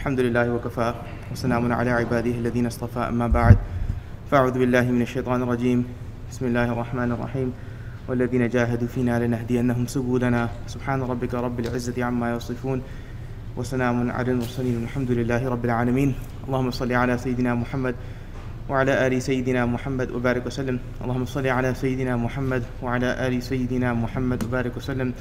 الحمد 0.00 0.20
لله 0.20 0.52
وكفى 0.52 0.94
وسلام 1.32 1.72
على 1.72 1.90
عباده 1.90 2.30
الذين 2.30 2.66
اصطفى. 2.66 3.12
أما 3.12 3.28
بعد 3.28 3.58
فأعوذ 4.30 4.56
بالله 4.58 4.80
من 4.80 5.02
الشيطان 5.02 5.42
الرجيم. 5.42 5.84
بسم 6.32 6.46
الله 6.46 6.72
الرحمن 6.72 7.12
الرحيم. 7.12 7.52
والذين 8.08 8.48
جاهدوا 8.48 8.88
فينا 8.88 9.20
لنهدينهم 9.20 9.86
سبلنا. 9.86 10.48
سبحان 10.66 11.02
ربك 11.02 11.34
رب 11.34 11.60
العزة 11.60 12.04
عما 12.04 12.32
يصفون. 12.32 12.80
وسلام 13.56 14.10
على 14.10 14.32
المرسلين. 14.32 14.88
الحمد 14.88 15.10
لله 15.10 15.48
رب 15.48 15.64
العالمين. 15.64 16.14
اللهم 16.48 16.70
صل 16.70 16.92
على 16.92 17.18
سيدنا 17.18 17.54
محمد 17.54 17.94
وعلى 18.72 19.06
آل 19.06 19.22
سيدنا 19.22 19.66
محمد 19.66 20.10
وبارك 20.16 20.46
وسلم. 20.46 20.80
اللهم 21.04 21.24
صل 21.24 21.46
على 21.46 21.74
سيدنا 21.74 22.16
محمد 22.16 22.62
وعلى 22.82 23.26
آل 23.28 23.42
سيدنا 23.42 23.92
محمد 23.92 24.44
وبارك 24.48 24.76
وسلم. 24.76 25.12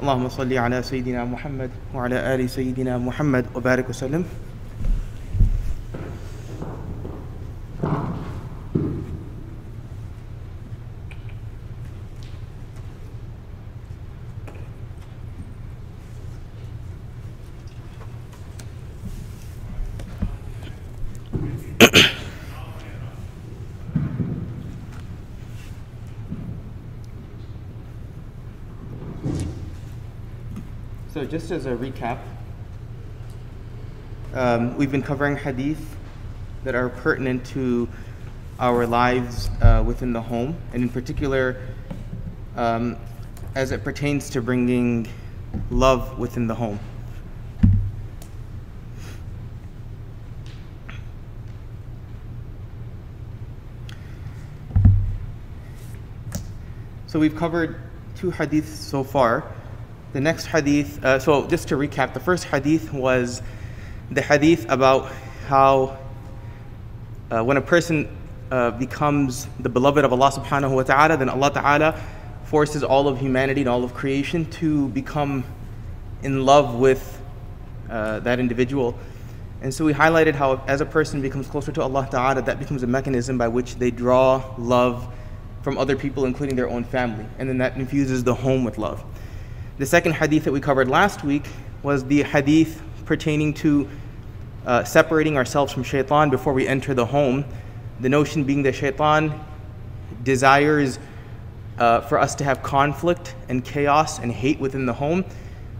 اللهم 0.00 0.28
صل 0.28 0.52
على 0.58 0.82
سيدنا 0.82 1.24
محمد 1.24 1.70
وعلى 1.94 2.34
آل 2.34 2.50
سيدنا 2.50 2.98
محمد 2.98 3.44
وبارك 3.54 3.88
وسلم. 3.88 4.24
So, 31.20 31.26
just 31.26 31.50
as 31.50 31.66
a 31.66 31.76
recap, 31.76 32.18
um, 34.32 34.74
we've 34.78 34.90
been 34.90 35.02
covering 35.02 35.36
hadith 35.36 35.94
that 36.64 36.74
are 36.74 36.88
pertinent 36.88 37.44
to 37.48 37.90
our 38.58 38.86
lives 38.86 39.50
uh, 39.60 39.84
within 39.86 40.14
the 40.14 40.22
home, 40.22 40.56
and 40.72 40.82
in 40.82 40.88
particular, 40.88 41.60
um, 42.56 42.96
as 43.54 43.70
it 43.70 43.84
pertains 43.84 44.30
to 44.30 44.40
bringing 44.40 45.08
love 45.68 46.18
within 46.18 46.46
the 46.46 46.54
home. 46.54 46.80
So, 57.08 57.18
we've 57.18 57.36
covered 57.36 57.78
two 58.16 58.30
hadiths 58.30 58.68
so 58.68 59.04
far. 59.04 59.59
The 60.12 60.20
next 60.20 60.46
hadith, 60.46 61.04
uh, 61.04 61.20
so 61.20 61.46
just 61.46 61.68
to 61.68 61.76
recap, 61.76 62.14
the 62.14 62.20
first 62.20 62.44
hadith 62.44 62.92
was 62.92 63.42
the 64.10 64.20
hadith 64.20 64.68
about 64.68 65.12
how 65.46 65.98
uh, 67.30 67.44
when 67.44 67.56
a 67.56 67.60
person 67.60 68.08
uh, 68.50 68.72
becomes 68.72 69.46
the 69.60 69.68
beloved 69.68 70.04
of 70.04 70.12
Allah 70.12 70.32
subhanahu 70.32 70.74
wa 70.74 70.82
ta'ala, 70.82 71.16
then 71.16 71.28
Allah 71.28 71.52
ta'ala 71.52 72.02
forces 72.42 72.82
all 72.82 73.06
of 73.06 73.20
humanity 73.20 73.60
and 73.60 73.70
all 73.70 73.84
of 73.84 73.94
creation 73.94 74.50
to 74.50 74.88
become 74.88 75.44
in 76.24 76.44
love 76.44 76.74
with 76.74 77.22
uh, 77.88 78.18
that 78.20 78.40
individual. 78.40 78.98
And 79.62 79.72
so 79.72 79.84
we 79.84 79.92
highlighted 79.92 80.34
how 80.34 80.60
as 80.66 80.80
a 80.80 80.86
person 80.86 81.22
becomes 81.22 81.46
closer 81.46 81.70
to 81.70 81.82
Allah 81.82 82.08
ta'ala, 82.10 82.42
that 82.42 82.58
becomes 82.58 82.82
a 82.82 82.88
mechanism 82.88 83.38
by 83.38 83.46
which 83.46 83.76
they 83.76 83.92
draw 83.92 84.42
love 84.58 85.06
from 85.62 85.78
other 85.78 85.94
people, 85.94 86.24
including 86.24 86.56
their 86.56 86.68
own 86.68 86.82
family. 86.82 87.26
And 87.38 87.48
then 87.48 87.58
that 87.58 87.76
infuses 87.76 88.24
the 88.24 88.34
home 88.34 88.64
with 88.64 88.76
love. 88.76 89.04
The 89.80 89.86
second 89.86 90.12
hadith 90.12 90.44
that 90.44 90.52
we 90.52 90.60
covered 90.60 90.90
last 90.90 91.24
week 91.24 91.44
was 91.82 92.04
the 92.04 92.22
hadith 92.22 92.82
pertaining 93.06 93.54
to 93.54 93.88
uh, 94.66 94.84
separating 94.84 95.38
ourselves 95.38 95.72
from 95.72 95.84
shaitan 95.84 96.28
before 96.28 96.52
we 96.52 96.68
enter 96.68 96.92
the 96.92 97.06
home. 97.06 97.46
The 97.98 98.10
notion 98.10 98.44
being 98.44 98.62
that 98.64 98.74
shaitan 98.74 99.42
desires 100.22 100.98
uh, 101.78 102.02
for 102.02 102.18
us 102.18 102.34
to 102.34 102.44
have 102.44 102.62
conflict 102.62 103.34
and 103.48 103.64
chaos 103.64 104.18
and 104.18 104.30
hate 104.30 104.60
within 104.60 104.84
the 104.84 104.92
home. 104.92 105.24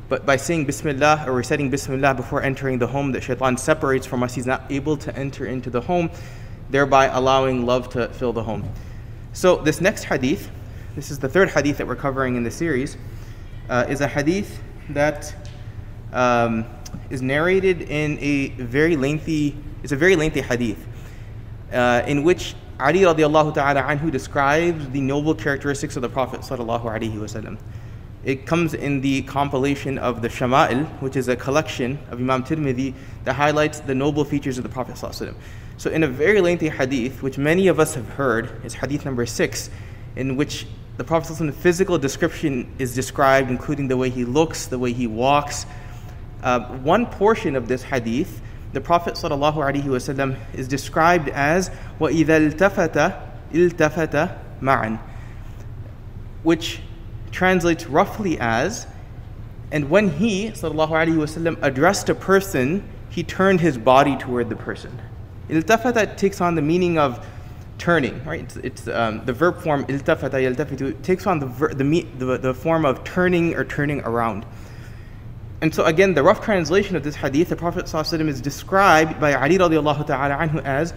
But 0.08 0.24
by 0.24 0.36
saying 0.38 0.64
Bismillah 0.64 1.24
or 1.26 1.34
reciting 1.34 1.68
Bismillah 1.68 2.14
before 2.14 2.42
entering 2.42 2.78
the 2.78 2.86
home, 2.86 3.12
that 3.12 3.22
shaitan 3.22 3.58
separates 3.58 4.06
from 4.06 4.22
us. 4.22 4.34
He's 4.34 4.46
not 4.46 4.62
able 4.70 4.96
to 4.96 5.14
enter 5.14 5.44
into 5.44 5.68
the 5.68 5.82
home, 5.82 6.08
thereby 6.70 7.08
allowing 7.08 7.66
love 7.66 7.90
to 7.90 8.08
fill 8.08 8.32
the 8.32 8.44
home. 8.44 8.66
So, 9.34 9.56
this 9.56 9.82
next 9.82 10.04
hadith, 10.04 10.50
this 10.96 11.10
is 11.10 11.18
the 11.18 11.28
third 11.28 11.50
hadith 11.50 11.76
that 11.76 11.86
we're 11.86 11.96
covering 11.96 12.36
in 12.36 12.44
the 12.44 12.50
series 12.50 12.96
uh, 13.70 13.86
is 13.88 14.02
a 14.02 14.08
hadith 14.08 14.60
that 14.90 15.34
um, 16.12 16.66
is 17.08 17.22
narrated 17.22 17.82
in 17.82 18.18
a 18.20 18.48
very 18.62 18.96
lengthy, 18.96 19.56
it's 19.82 19.92
a 19.92 19.96
very 19.96 20.16
lengthy 20.16 20.42
hadith 20.42 20.86
uh, 21.72 22.02
in 22.06 22.22
which 22.24 22.54
Ali 22.80 23.00
radiallahu 23.00 23.54
ta'ala 23.54 23.82
anhu 23.82 24.10
describes 24.10 24.88
the 24.90 25.00
noble 25.00 25.34
characteristics 25.34 25.96
of 25.96 26.02
the 26.02 26.08
Prophet 26.08 26.40
sallallahu 26.40 26.84
alaihi 26.84 27.14
wasallam. 27.14 27.58
It 28.24 28.44
comes 28.44 28.74
in 28.74 29.00
the 29.00 29.22
compilation 29.22 29.98
of 29.98 30.20
the 30.20 30.28
Shama'il, 30.28 30.86
which 31.00 31.16
is 31.16 31.28
a 31.28 31.36
collection 31.36 31.98
of 32.10 32.18
Imam 32.18 32.42
Tirmidhi 32.42 32.94
that 33.24 33.34
highlights 33.34 33.80
the 33.80 33.94
noble 33.94 34.24
features 34.24 34.58
of 34.58 34.64
the 34.64 34.68
Prophet 34.68 34.96
sallallahu 34.96 35.34
So 35.76 35.90
in 35.90 36.02
a 36.02 36.08
very 36.08 36.40
lengthy 36.40 36.68
hadith, 36.68 37.22
which 37.22 37.38
many 37.38 37.68
of 37.68 37.78
us 37.78 37.94
have 37.94 38.08
heard, 38.08 38.64
is 38.64 38.74
hadith 38.74 39.04
number 39.04 39.24
six, 39.26 39.70
in 40.16 40.36
which 40.36 40.66
the 40.97 41.03
Prophet's 41.03 41.39
physical 41.57 41.97
description 41.97 42.71
is 42.79 42.95
described, 42.95 43.49
including 43.49 43.87
the 43.87 43.97
way 43.97 44.09
he 44.09 44.25
looks, 44.25 44.67
the 44.67 44.79
way 44.79 44.93
he 44.93 45.07
walks. 45.07 45.65
Uh, 46.41 46.59
one 46.77 47.05
portion 47.05 47.55
of 47.55 47.67
this 47.67 47.83
hadith, 47.83 48.41
the 48.73 48.81
Prophet 48.81 49.15
ﷺ 49.15 50.37
is 50.53 50.67
described 50.67 51.29
as 51.29 51.69
وَإِذَا 51.99 52.51
الْتَفَتَ 52.51 53.21
الْتَفَتَ 53.51 54.39
مَعًا 54.61 54.99
which 56.43 56.79
translates 57.31 57.87
roughly 57.87 58.37
as 58.39 58.85
and 59.71 59.89
when 59.89 60.09
he 60.09 60.51
وسلم, 60.51 61.57
addressed 61.61 62.07
a 62.09 62.15
person, 62.15 62.87
he 63.09 63.23
turned 63.23 63.59
his 63.59 63.77
body 63.77 64.15
toward 64.15 64.49
the 64.49 64.55
person. 64.55 65.01
Iltafata 65.49 66.15
takes 66.15 66.39
on 66.39 66.55
the 66.55 66.61
meaning 66.61 66.97
of 66.97 67.25
turning, 67.80 68.22
right? 68.24 68.40
It's, 68.42 68.56
it's 68.56 68.88
um, 68.88 69.24
the 69.24 69.32
verb 69.32 69.60
form 69.60 69.84
iltafata 69.86 70.34
yaltafitu 70.34 71.02
takes 71.02 71.26
on 71.26 71.40
the, 71.40 71.46
ver- 71.46 71.74
the, 71.74 72.06
the, 72.18 72.38
the 72.38 72.54
form 72.54 72.84
of 72.84 73.02
turning 73.02 73.54
or 73.54 73.64
turning 73.64 74.00
around. 74.02 74.46
And 75.62 75.74
so 75.74 75.84
again, 75.84 76.14
the 76.14 76.22
rough 76.22 76.44
translation 76.44 76.94
of 76.94 77.02
this 77.02 77.16
hadith, 77.16 77.48
the 77.48 77.56
Prophet 77.56 77.86
ﷺ 77.86 78.28
is 78.28 78.40
described 78.40 79.20
by 79.20 79.34
Ali 79.34 79.58
radiallahu 79.58 80.06
ta'ala 80.06 80.36
anhu 80.36 80.62
as, 80.62 80.94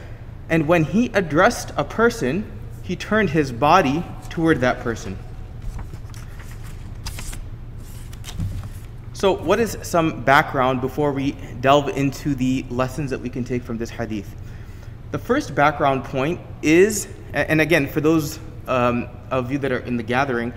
and 0.49 0.67
when 0.67 0.83
he 0.83 1.07
addressed 1.13 1.71
a 1.77 1.83
person, 1.83 2.49
he 2.83 2.95
turned 2.95 3.29
his 3.29 3.51
body 3.51 4.03
toward 4.29 4.61
that 4.61 4.81
person. 4.81 5.17
So, 9.13 9.31
what 9.31 9.59
is 9.59 9.77
some 9.83 10.23
background 10.23 10.81
before 10.81 11.13
we 11.13 11.31
delve 11.61 11.87
into 11.89 12.35
the 12.35 12.65
lessons 12.69 13.09
that 13.11 13.21
we 13.21 13.29
can 13.29 13.45
take 13.45 13.63
from 13.63 13.77
this 13.77 13.89
hadith? 13.89 14.35
The 15.13 15.19
first 15.19 15.53
background 15.53 16.05
point 16.05 16.41
is, 16.63 17.07
and 17.33 17.61
again, 17.61 17.85
for 17.85 18.01
those 18.01 18.39
um, 18.67 19.07
of 19.29 19.51
you 19.51 19.59
that 19.59 19.71
are 19.71 19.77
in 19.77 19.95
the 19.95 20.01
gathering, 20.01 20.51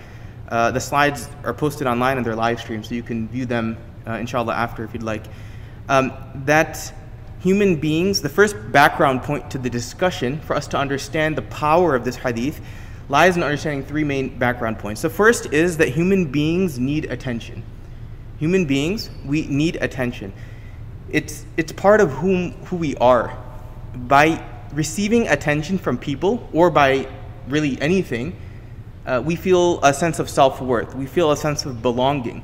uh, 0.49 0.71
the 0.71 0.79
slides 0.79 1.29
are 1.43 1.53
posted 1.53 1.85
online 1.85 2.17
and 2.17 2.25
they're 2.25 2.35
live 2.35 2.59
streamed, 2.59 2.87
so 2.87 2.95
you 2.95 3.03
can 3.03 3.27
view 3.27 3.45
them, 3.45 3.77
uh, 4.07 4.13
inshallah, 4.13 4.55
after 4.55 4.83
if 4.83 4.95
you'd 4.95 5.03
like. 5.03 5.25
Um, 5.89 6.11
that 6.45 6.91
human 7.39 7.75
beings, 7.75 8.19
the 8.19 8.29
first 8.29 8.55
background 8.71 9.21
point 9.21 9.51
to 9.51 9.59
the 9.59 9.69
discussion 9.69 10.39
for 10.39 10.55
us 10.55 10.65
to 10.69 10.77
understand 10.79 11.35
the 11.35 11.43
power 11.43 11.93
of 11.93 12.03
this 12.03 12.15
hadith 12.15 12.59
lies 13.09 13.37
in 13.37 13.43
understanding 13.43 13.85
three 13.85 14.03
main 14.03 14.39
background 14.39 14.79
points. 14.79 15.03
The 15.03 15.09
first 15.11 15.53
is 15.53 15.77
that 15.77 15.89
human 15.89 16.31
beings 16.31 16.79
need 16.79 17.05
attention. 17.11 17.61
Human 18.39 18.65
beings, 18.65 19.11
we 19.23 19.45
need 19.45 19.75
attention. 19.75 20.33
It's, 21.11 21.45
it's 21.57 21.71
part 21.71 22.01
of 22.01 22.09
whom, 22.09 22.53
who 22.63 22.77
we 22.77 22.95
are 22.95 23.37
by 24.05 24.43
receiving 24.73 25.27
attention 25.27 25.77
from 25.77 25.97
people 25.97 26.47
or 26.53 26.69
by 26.69 27.07
really 27.47 27.81
anything, 27.81 28.35
uh, 29.05 29.21
we 29.23 29.35
feel 29.35 29.81
a 29.83 29.93
sense 29.93 30.19
of 30.19 30.29
self 30.29 30.61
worth. 30.61 30.93
We 30.95 31.05
feel 31.05 31.31
a 31.31 31.37
sense 31.37 31.65
of 31.65 31.81
belonging. 31.81 32.43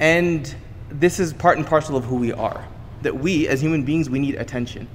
And 0.00 0.54
this 0.90 1.18
is 1.18 1.32
part 1.32 1.58
and 1.58 1.66
parcel 1.66 1.96
of 1.96 2.04
who 2.04 2.16
we 2.16 2.32
are. 2.32 2.66
That 3.02 3.16
we, 3.16 3.48
as 3.48 3.60
human 3.60 3.84
beings, 3.84 4.10
we 4.10 4.18
need 4.18 4.34
attention. 4.34 4.88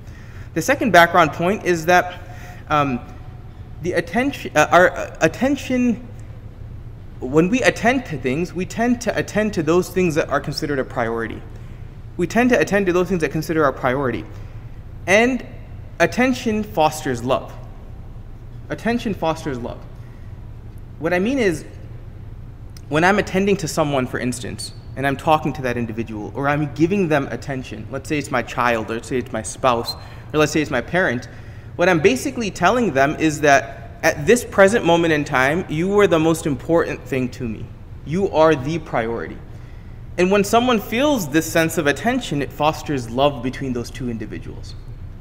The 0.54 0.62
second 0.62 0.92
background 0.92 1.34
point 1.34 1.66
is 1.66 1.86
that 1.88 2.36
um, 2.70 3.00
the 3.82 3.94
attention, 3.94 4.56
uh, 4.56 4.68
our 4.72 4.92
uh, 4.92 5.18
attention, 5.22 6.08
when 7.20 7.50
we 7.50 7.62
attend 7.62 8.06
to 8.08 8.18
things, 8.18 8.54
we 8.54 8.66
tend 8.66 9.02
to 9.02 9.18
attend 9.18 9.54
to 9.56 9.64
those 9.64 9.90
things 9.90 10.16
that 10.16 10.30
are 10.30 10.40
considered 10.40 10.80
a 10.80 10.84
priority. 10.84 11.42
We 12.18 12.28
tend 12.28 12.52
to 12.52 12.60
attend 12.60 12.86
to 12.86 12.94
those 12.94 13.10
things 13.10 13.22
that 13.22 13.32
consider 13.32 13.66
our 13.66 13.74
priority. 13.74 14.26
And 15.08 15.46
attention 16.00 16.64
fosters 16.64 17.24
love. 17.24 17.54
Attention 18.70 19.14
fosters 19.14 19.58
love. 19.60 19.80
What 21.00 21.14
I 21.14 21.20
mean 21.20 21.40
is, 21.40 21.66
when 22.90 23.04
I'm 23.04 23.20
attending 23.20 23.58
to 23.58 23.68
someone, 23.68 24.08
for 24.08 24.20
instance, 24.20 24.74
and 24.96 25.08
I'm 25.08 25.18
talking 25.18 25.54
to 25.54 25.62
that 25.64 25.78
individual 25.78 26.32
or 26.36 26.48
I'm 26.48 26.74
giving 26.76 27.08
them 27.08 27.28
attention, 27.32 27.88
let's 27.92 28.08
say 28.08 28.18
it's 28.18 28.32
my 28.32 28.44
child, 28.44 28.92
or 28.92 28.96
let's 28.96 29.08
say 29.08 29.18
it's 29.18 29.32
my 29.32 29.42
spouse, 29.42 29.96
or 29.96 30.40
let's 30.40 30.52
say 30.52 30.62
it's 30.62 30.72
my 30.72 30.82
parent, 30.82 31.28
what 31.76 31.90
I'm 31.90 32.00
basically 32.00 32.52
telling 32.52 32.94
them 32.94 33.16
is 33.16 33.42
that 33.42 33.98
at 34.04 34.28
this 34.28 34.44
present 34.44 34.86
moment 34.86 35.14
in 35.14 35.24
time, 35.24 35.66
you 35.70 35.98
are 36.00 36.08
the 36.08 36.20
most 36.20 36.46
important 36.46 37.02
thing 37.02 37.30
to 37.30 37.48
me. 37.48 37.66
You 38.06 38.30
are 38.30 38.54
the 38.54 38.80
priority. 38.80 39.38
And 40.18 40.30
when 40.30 40.44
someone 40.44 40.80
feels 40.80 41.28
this 41.30 41.52
sense 41.52 41.78
of 41.78 41.88
attention, 41.88 42.42
it 42.42 42.52
fosters 42.52 43.10
love 43.10 43.42
between 43.42 43.74
those 43.74 43.90
two 43.90 44.10
individuals. 44.10 44.76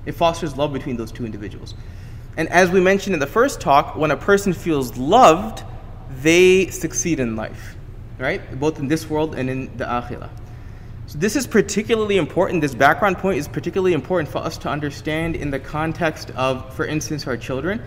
It 0.06 0.12
fosters 0.12 0.56
love 0.56 0.72
between 0.72 0.96
those 0.96 1.12
two 1.12 1.24
individuals. 1.24 1.74
And 2.36 2.48
as 2.48 2.70
we 2.70 2.80
mentioned 2.80 3.14
in 3.14 3.20
the 3.20 3.26
first 3.26 3.60
talk, 3.60 3.96
when 3.96 4.10
a 4.10 4.16
person 4.16 4.52
feels 4.52 4.96
loved, 4.96 5.64
they 6.22 6.68
succeed 6.68 7.20
in 7.20 7.36
life, 7.36 7.76
right? 8.18 8.58
Both 8.58 8.78
in 8.78 8.88
this 8.88 9.08
world 9.08 9.34
and 9.34 9.50
in 9.50 9.76
the 9.76 9.84
akhirah. 9.84 10.30
So 11.06 11.18
this 11.18 11.36
is 11.36 11.46
particularly 11.46 12.16
important. 12.16 12.62
This 12.62 12.74
background 12.74 13.18
point 13.18 13.38
is 13.38 13.46
particularly 13.46 13.92
important 13.92 14.30
for 14.30 14.38
us 14.38 14.56
to 14.58 14.68
understand 14.68 15.36
in 15.36 15.50
the 15.50 15.58
context 15.58 16.30
of, 16.30 16.74
for 16.74 16.86
instance, 16.86 17.26
our 17.26 17.36
children, 17.36 17.82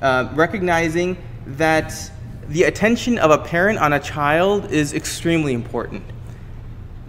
uh, 0.00 0.30
recognizing 0.34 1.16
that 1.46 2.10
the 2.48 2.64
attention 2.64 3.18
of 3.18 3.30
a 3.30 3.38
parent 3.38 3.78
on 3.78 3.92
a 3.92 4.00
child 4.00 4.70
is 4.70 4.94
extremely 4.94 5.52
important. 5.52 6.04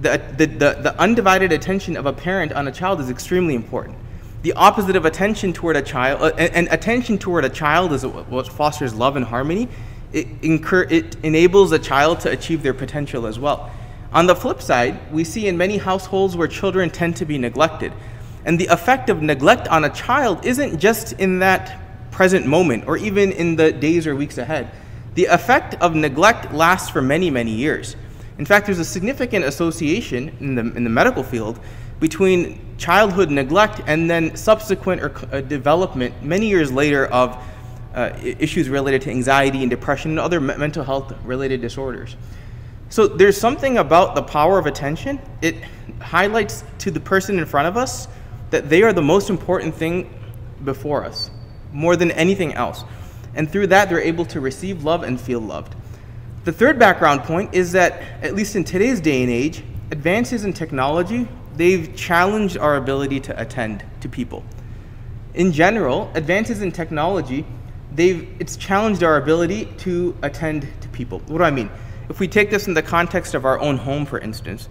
The, 0.02 0.22
the, 0.38 0.46
the, 0.46 0.74
the 0.82 1.00
undivided 1.00 1.54
attention 1.54 1.96
of 1.96 2.06
a 2.06 2.12
parent 2.12 2.52
on 2.52 2.68
a 2.68 2.72
child 2.72 3.00
is 3.00 3.10
extremely 3.10 3.56
important 3.56 3.98
the 4.46 4.54
opposite 4.54 4.96
of 4.96 5.06
attention 5.06 5.54
toward 5.54 5.76
a 5.76 5.82
child, 5.82 6.22
uh, 6.22 6.32
and, 6.38 6.54
and, 6.54 6.68
attention 6.70 7.18
toward 7.18 7.44
a 7.44 7.50
child 7.50 7.92
is 7.92 8.06
what 8.06 8.48
fosters 8.48 8.94
love 8.94 9.16
and 9.16 9.26
harmony. 9.26 9.68
It, 10.14 10.28
incur, 10.44 10.84
it 10.84 11.16
enables 11.24 11.72
a 11.72 11.80
child 11.80 12.20
to 12.20 12.30
achieve 12.30 12.62
their 12.62 12.76
potential 12.76 13.26
as 13.26 13.40
well. 13.40 13.72
On 14.14 14.28
the 14.28 14.36
flip 14.36 14.62
side, 14.62 15.12
we 15.12 15.24
see 15.24 15.48
in 15.48 15.58
many 15.58 15.78
households 15.78 16.38
where 16.38 16.48
children 16.48 16.92
tend 16.92 17.16
to 17.16 17.26
be 17.26 17.40
neglected. 17.40 17.92
And 18.46 18.60
the 18.60 18.68
effect 18.68 19.10
of 19.10 19.24
neglect 19.24 19.68
on 19.70 19.84
a 19.84 19.90
child 19.90 20.46
isn't 20.46 20.78
just 20.78 21.14
in 21.14 21.40
that 21.40 21.80
present 22.12 22.46
moment 22.46 22.84
or 22.86 22.98
even 22.98 23.32
in 23.32 23.56
the 23.56 23.72
days 23.72 24.06
or 24.06 24.16
weeks 24.16 24.38
ahead. 24.38 24.70
The 25.16 25.26
effect 25.26 25.74
of 25.82 25.96
neglect 25.96 26.54
lasts 26.54 26.92
for 26.92 27.02
many, 27.02 27.32
many 27.32 27.52
years. 27.52 27.96
In 28.38 28.46
fact, 28.46 28.68
there's 28.68 28.78
a 28.78 28.86
significant 28.86 29.44
association 29.44 30.38
in 30.40 30.54
the, 30.54 30.62
in 30.62 30.84
the 30.84 30.90
medical 30.92 31.24
field 31.24 31.60
between 32.00 32.60
childhood 32.78 33.32
neglect 33.32 33.82
and 33.88 34.10
then 34.10 34.36
subsequent 34.36 35.02
or 35.02 35.14
uh, 35.32 35.42
development 35.42 36.14
many 36.22 36.48
years 36.48 36.72
later 36.72 37.06
of 37.08 37.38
uh, 37.94 38.12
issues 38.22 38.68
related 38.68 39.02
to 39.02 39.10
anxiety 39.10 39.62
and 39.62 39.70
depression 39.70 40.12
and 40.12 40.20
other 40.20 40.42
mental 40.42 40.84
health 40.84 41.14
related 41.24 41.62
disorders. 41.62 42.18
So 42.90 43.08
there's 43.08 43.38
something 43.38 43.78
about 43.78 44.16
the 44.16 44.22
power 44.22 44.60
of 44.60 44.66
attention. 44.66 45.20
It 45.42 45.56
highlights 46.02 46.64
to 46.80 46.92
the 46.92 47.00
person 47.00 47.40
in 47.40 47.46
front 47.46 47.68
of 47.68 47.78
us 47.78 48.08
that 48.52 48.70
they 48.70 48.84
are 48.84 48.94
the 48.94 49.02
most 49.02 49.30
important 49.30 49.74
thing 49.74 50.14
before 50.64 51.04
us, 51.04 51.32
more 51.72 51.96
than 51.96 52.12
anything 52.12 52.54
else. 52.54 52.84
And 53.34 53.50
through 53.50 53.68
that, 53.68 53.90
they're 53.90 54.00
able 54.00 54.26
to 54.26 54.40
receive 54.40 54.84
love 54.84 55.04
and 55.04 55.20
feel 55.20 55.40
loved. 55.40 55.76
The 56.44 56.52
third 56.52 56.78
background 56.78 57.24
point 57.24 57.54
is 57.54 57.72
that, 57.72 58.02
at 58.22 58.36
least 58.36 58.56
in 58.56 58.64
today's 58.64 59.02
day 59.02 59.24
and 59.24 59.32
age, 59.32 59.64
advances 59.92 60.46
in 60.46 60.54
technology 60.54 61.28
they've 61.58 61.96
challenged 61.96 62.58
our 62.58 62.76
ability 62.76 63.20
to 63.22 63.40
attend 63.40 63.84
to 64.02 64.10
people. 64.10 64.44
In 65.34 65.52
general, 65.52 66.10
advances 66.14 66.62
in 66.62 66.72
technology, 66.72 67.46
they've 67.94 68.28
it's 68.40 68.58
challenged 68.58 69.04
our 69.04 69.18
ability 69.18 69.66
to 69.80 70.16
attend 70.22 70.68
to 70.82 70.90
people. 70.90 71.20
What 71.28 71.40
do 71.40 71.44
I 71.44 71.52
mean? 71.52 71.70
If 72.10 72.20
we 72.20 72.28
take 72.28 72.50
this 72.50 72.68
in 72.68 72.74
the 72.74 72.84
context 72.84 73.34
of 73.34 73.46
our 73.46 73.60
own 73.60 73.78
home, 73.78 74.06
for 74.06 74.20
instance, 74.20 74.70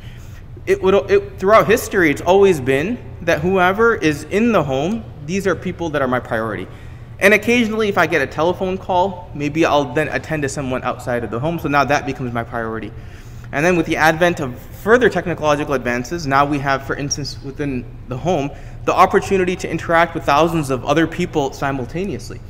it 0.66 0.82
would 0.82 0.94
it, 1.10 1.38
throughout 1.38 1.66
history, 1.66 2.10
it's 2.10 2.22
always 2.22 2.60
been 2.60 2.98
that 3.22 3.40
whoever 3.40 3.94
is 3.94 4.24
in 4.24 4.52
the 4.52 4.62
home, 4.62 5.04
these 5.26 5.46
are 5.46 5.54
people 5.54 5.90
that 5.90 6.02
are 6.02 6.08
my 6.08 6.20
priority. 6.20 6.66
And 7.18 7.32
occasionally, 7.32 7.88
if 7.88 7.96
I 7.98 8.06
get 8.06 8.22
a 8.22 8.26
telephone 8.26 8.76
call, 8.76 9.30
maybe 9.34 9.64
I'll 9.64 9.94
then 9.94 10.08
attend 10.08 10.42
to 10.42 10.48
someone 10.48 10.82
outside 10.82 11.24
of 11.24 11.30
the 11.30 11.38
home. 11.38 11.58
So 11.58 11.68
now 11.68 11.84
that 11.84 12.06
becomes 12.06 12.32
my 12.32 12.44
priority. 12.44 12.92
And 13.52 13.64
then 13.64 13.76
with 13.76 13.86
the 13.86 13.96
advent 13.96 14.40
of 14.40 14.58
further 14.58 15.08
technological 15.08 15.74
advances, 15.74 16.26
now 16.26 16.44
we 16.44 16.58
have, 16.58 16.86
for 16.86 16.96
instance, 16.96 17.42
within 17.42 17.84
the 18.08 18.16
home, 18.16 18.50
the 18.84 18.92
opportunity 18.92 19.56
to 19.56 19.70
interact 19.70 20.14
with 20.14 20.24
thousands 20.24 20.70
of 20.70 20.84
other 20.84 21.06
people 21.06 21.52
simultaneously. 21.52 22.40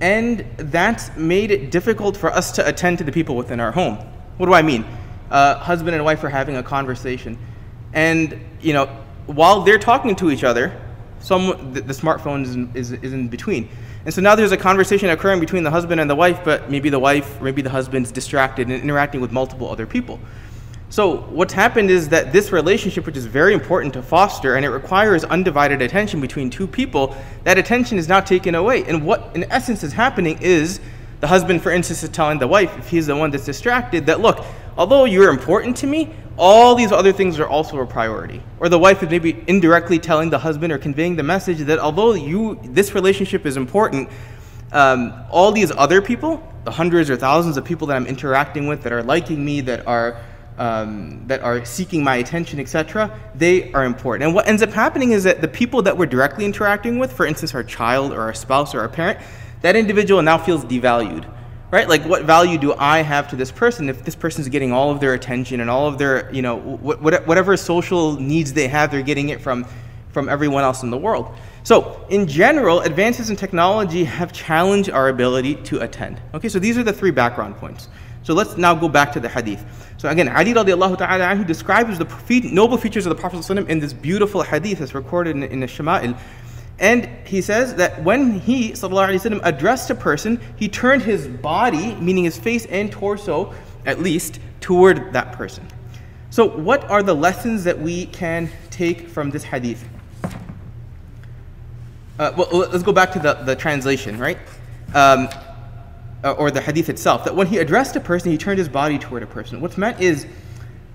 And 0.00 0.44
that's 0.56 1.16
made 1.16 1.50
it 1.50 1.70
difficult 1.70 2.16
for 2.16 2.30
us 2.30 2.52
to 2.52 2.68
attend 2.68 2.98
to 2.98 3.04
the 3.04 3.12
people 3.12 3.36
within 3.36 3.60
our 3.60 3.72
home. 3.72 3.96
What 4.36 4.46
do 4.46 4.54
I 4.54 4.62
mean? 4.62 4.84
Uh, 5.30 5.56
husband 5.56 5.94
and 5.94 6.04
wife 6.04 6.22
are 6.24 6.28
having 6.28 6.56
a 6.56 6.62
conversation, 6.62 7.38
and 7.92 8.38
you 8.60 8.72
know, 8.72 8.86
while 9.26 9.62
they're 9.62 9.78
talking 9.78 10.14
to 10.16 10.30
each 10.30 10.44
other, 10.44 10.78
some 11.20 11.72
the, 11.72 11.80
the 11.80 11.94
smartphone 11.94 12.42
is 12.42 12.54
in, 12.54 12.70
is, 12.74 12.92
is 12.92 13.12
in 13.12 13.28
between. 13.28 13.68
And 14.04 14.12
so 14.12 14.20
now 14.20 14.34
there's 14.34 14.52
a 14.52 14.56
conversation 14.56 15.08
occurring 15.08 15.40
between 15.40 15.62
the 15.62 15.70
husband 15.70 16.00
and 16.00 16.10
the 16.10 16.14
wife, 16.14 16.40
but 16.44 16.70
maybe 16.70 16.90
the 16.90 16.98
wife, 16.98 17.40
maybe 17.40 17.62
the 17.62 17.70
husband's 17.70 18.12
distracted 18.12 18.68
and 18.68 18.82
interacting 18.82 19.20
with 19.20 19.32
multiple 19.32 19.70
other 19.70 19.86
people. 19.86 20.20
So 20.90 21.22
what's 21.22 21.54
happened 21.54 21.90
is 21.90 22.10
that 22.10 22.32
this 22.32 22.52
relationship, 22.52 23.06
which 23.06 23.16
is 23.16 23.26
very 23.26 23.54
important 23.54 23.94
to 23.94 24.02
foster, 24.02 24.56
and 24.56 24.64
it 24.64 24.68
requires 24.68 25.24
undivided 25.24 25.82
attention 25.82 26.20
between 26.20 26.50
two 26.50 26.66
people, 26.66 27.16
that 27.44 27.58
attention 27.58 27.98
is 27.98 28.06
now 28.06 28.20
taken 28.20 28.54
away. 28.54 28.84
And 28.84 29.04
what, 29.04 29.30
in 29.34 29.50
essence, 29.50 29.82
is 29.82 29.92
happening 29.92 30.38
is 30.40 30.80
the 31.20 31.26
husband, 31.26 31.62
for 31.62 31.72
instance, 31.72 32.02
is 32.02 32.10
telling 32.10 32.38
the 32.38 32.46
wife, 32.46 32.76
if 32.78 32.88
he's 32.88 33.06
the 33.06 33.16
one 33.16 33.30
that's 33.30 33.46
distracted, 33.46 34.06
that 34.06 34.20
look, 34.20 34.44
although 34.76 35.06
you're 35.06 35.30
important 35.30 35.76
to 35.78 35.86
me, 35.86 36.14
all 36.36 36.74
these 36.74 36.90
other 36.90 37.12
things 37.12 37.38
are 37.38 37.46
also 37.46 37.78
a 37.78 37.86
priority. 37.86 38.42
Or 38.58 38.68
the 38.68 38.78
wife 38.78 39.02
is 39.02 39.10
maybe 39.10 39.42
indirectly 39.46 39.98
telling 39.98 40.30
the 40.30 40.38
husband 40.38 40.72
or 40.72 40.78
conveying 40.78 41.16
the 41.16 41.22
message 41.22 41.58
that 41.58 41.78
although 41.78 42.14
you 42.14 42.58
this 42.64 42.94
relationship 42.94 43.46
is 43.46 43.56
important, 43.56 44.08
um, 44.72 45.12
all 45.30 45.52
these 45.52 45.70
other 45.70 46.02
people, 46.02 46.42
the 46.64 46.72
hundreds 46.72 47.08
or 47.10 47.16
thousands 47.16 47.56
of 47.56 47.64
people 47.64 47.86
that 47.88 47.96
I'm 47.96 48.06
interacting 48.06 48.66
with, 48.66 48.82
that 48.82 48.92
are 48.92 49.02
liking 49.02 49.44
me, 49.44 49.60
that 49.62 49.86
are 49.86 50.20
um, 50.58 51.26
that 51.26 51.40
are 51.42 51.64
seeking 51.64 52.04
my 52.04 52.16
attention, 52.16 52.60
etc., 52.60 53.10
they 53.34 53.72
are 53.72 53.84
important. 53.84 54.24
And 54.24 54.34
what 54.34 54.46
ends 54.46 54.62
up 54.62 54.70
happening 54.70 55.10
is 55.10 55.24
that 55.24 55.40
the 55.40 55.48
people 55.48 55.82
that 55.82 55.96
we're 55.96 56.06
directly 56.06 56.44
interacting 56.44 57.00
with, 57.00 57.12
for 57.12 57.26
instance, 57.26 57.54
our 57.54 57.64
child 57.64 58.12
or 58.12 58.20
our 58.20 58.34
spouse 58.34 58.72
or 58.72 58.80
our 58.80 58.88
parent, 58.88 59.18
that 59.62 59.74
individual 59.74 60.22
now 60.22 60.38
feels 60.38 60.64
devalued 60.64 61.26
right? 61.74 61.88
Like 61.88 62.04
what 62.04 62.22
value 62.22 62.56
do 62.56 62.72
i 62.74 63.02
have 63.02 63.26
to 63.30 63.36
this 63.36 63.50
person 63.50 63.88
if 63.88 64.04
this 64.04 64.14
person 64.14 64.42
is 64.42 64.48
getting 64.48 64.72
all 64.72 64.92
of 64.92 65.00
their 65.00 65.14
attention 65.14 65.58
and 65.60 65.68
all 65.68 65.88
of 65.88 65.98
their 65.98 66.32
you 66.32 66.40
know 66.40 66.56
whatever 66.58 67.56
social 67.56 68.18
needs 68.20 68.52
they 68.52 68.68
have 68.68 68.92
they're 68.92 69.02
getting 69.02 69.30
it 69.30 69.40
from 69.40 69.66
from 70.12 70.28
everyone 70.28 70.62
else 70.62 70.84
in 70.84 70.90
the 70.90 70.96
world? 70.96 71.26
So 71.64 72.06
in 72.10 72.28
general 72.28 72.80
advances 72.82 73.28
in 73.28 73.34
technology 73.34 74.04
have 74.04 74.32
challenged 74.32 74.88
our 74.88 75.08
ability 75.08 75.56
to 75.70 75.80
attend. 75.80 76.20
Okay 76.32 76.48
so 76.48 76.60
these 76.60 76.78
are 76.78 76.84
the 76.84 76.92
three 76.92 77.10
background 77.10 77.56
points. 77.56 77.88
So 78.22 78.34
let's 78.34 78.56
now 78.56 78.74
go 78.74 78.88
back 78.88 79.12
to 79.14 79.20
the 79.20 79.28
hadith. 79.28 79.64
So 79.96 80.08
again 80.08 80.28
ali 80.28 80.54
radiallahu 80.54 80.96
ta'ala 80.98 81.44
describes 81.44 81.98
the 81.98 82.08
noble 82.52 82.78
features 82.78 83.04
of 83.04 83.10
the 83.10 83.20
prophet 83.20 83.50
in 83.50 83.80
this 83.80 83.92
beautiful 83.92 84.42
hadith 84.42 84.78
that's 84.78 84.94
recorded 84.94 85.34
in, 85.34 85.42
in 85.42 85.58
the 85.58 85.66
shama'il 85.66 86.16
and 86.78 87.08
he 87.24 87.40
says 87.40 87.76
that 87.76 88.02
when 88.02 88.40
he, 88.40 88.72
sallallahu 88.72 89.10
alayhi 89.10 89.32
wa 89.32 89.40
addressed 89.44 89.90
a 89.90 89.94
person, 89.94 90.40
he 90.56 90.68
turned 90.68 91.02
his 91.02 91.28
body, 91.28 91.94
meaning 91.96 92.24
his 92.24 92.36
face 92.36 92.66
and 92.66 92.90
torso 92.90 93.54
at 93.86 94.00
least, 94.00 94.40
toward 94.60 95.12
that 95.12 95.32
person. 95.32 95.66
So, 96.30 96.48
what 96.48 96.90
are 96.90 97.02
the 97.02 97.14
lessons 97.14 97.64
that 97.64 97.78
we 97.78 98.06
can 98.06 98.50
take 98.70 99.08
from 99.08 99.30
this 99.30 99.44
hadith? 99.44 99.86
Uh, 102.18 102.32
well, 102.36 102.48
let's 102.50 102.82
go 102.82 102.92
back 102.92 103.12
to 103.12 103.18
the, 103.18 103.34
the 103.34 103.54
translation, 103.54 104.18
right? 104.18 104.38
Um, 104.94 105.28
uh, 106.24 106.32
or 106.32 106.50
the 106.50 106.60
hadith 106.60 106.88
itself, 106.88 107.24
that 107.24 107.36
when 107.36 107.46
he 107.46 107.58
addressed 107.58 107.94
a 107.96 108.00
person, 108.00 108.30
he 108.30 108.38
turned 108.38 108.58
his 108.58 108.68
body 108.68 108.98
toward 108.98 109.22
a 109.22 109.26
person. 109.26 109.60
What's 109.60 109.76
meant 109.76 110.00
is 110.00 110.26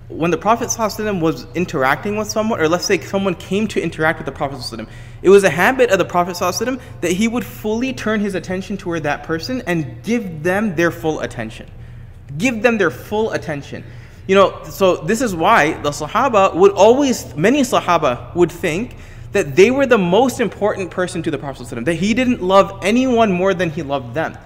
when 0.09 0.29
the 0.29 0.37
Prophet 0.37 0.69
ﷺ 0.69 1.19
was 1.19 1.47
interacting 1.55 2.15
with 2.15 2.29
someone, 2.29 2.59
or 2.59 2.69
let's 2.69 2.85
say 2.85 2.99
someone 2.99 3.33
came 3.33 3.67
to 3.69 3.81
interact 3.81 4.19
with 4.19 4.27
the 4.27 4.31
Prophet 4.31 4.59
ﷺ, 4.59 4.87
it 5.23 5.29
was 5.29 5.43
a 5.43 5.49
habit 5.49 5.89
of 5.89 5.97
the 5.97 6.05
Prophet 6.05 6.35
ﷺ 6.35 6.79
that 7.01 7.11
he 7.11 7.27
would 7.27 7.43
fully 7.43 7.91
turn 7.91 8.19
his 8.19 8.35
attention 8.35 8.77
toward 8.77 9.03
that 9.03 9.23
person 9.23 9.63
and 9.65 10.03
give 10.03 10.43
them 10.43 10.75
their 10.75 10.91
full 10.91 11.21
attention. 11.21 11.67
Give 12.37 12.61
them 12.61 12.77
their 12.77 12.91
full 12.91 13.31
attention. 13.31 13.83
You 14.27 14.35
know, 14.35 14.63
so 14.65 14.97
this 14.97 15.21
is 15.21 15.35
why 15.35 15.73
the 15.81 15.89
Sahaba 15.89 16.55
would 16.55 16.71
always, 16.71 17.35
many 17.35 17.61
Sahaba 17.61 18.35
would 18.35 18.51
think 18.51 18.95
that 19.31 19.55
they 19.55 19.71
were 19.71 19.85
the 19.87 19.97
most 19.97 20.39
important 20.39 20.91
person 20.91 21.23
to 21.23 21.31
the 21.31 21.37
Prophet 21.39 21.63
ﷺ, 21.63 21.85
that 21.85 21.95
he 21.95 22.13
didn't 22.13 22.43
love 22.43 22.79
anyone 22.83 23.31
more 23.31 23.55
than 23.55 23.71
he 23.71 23.81
loved 23.81 24.13
them. 24.13 24.37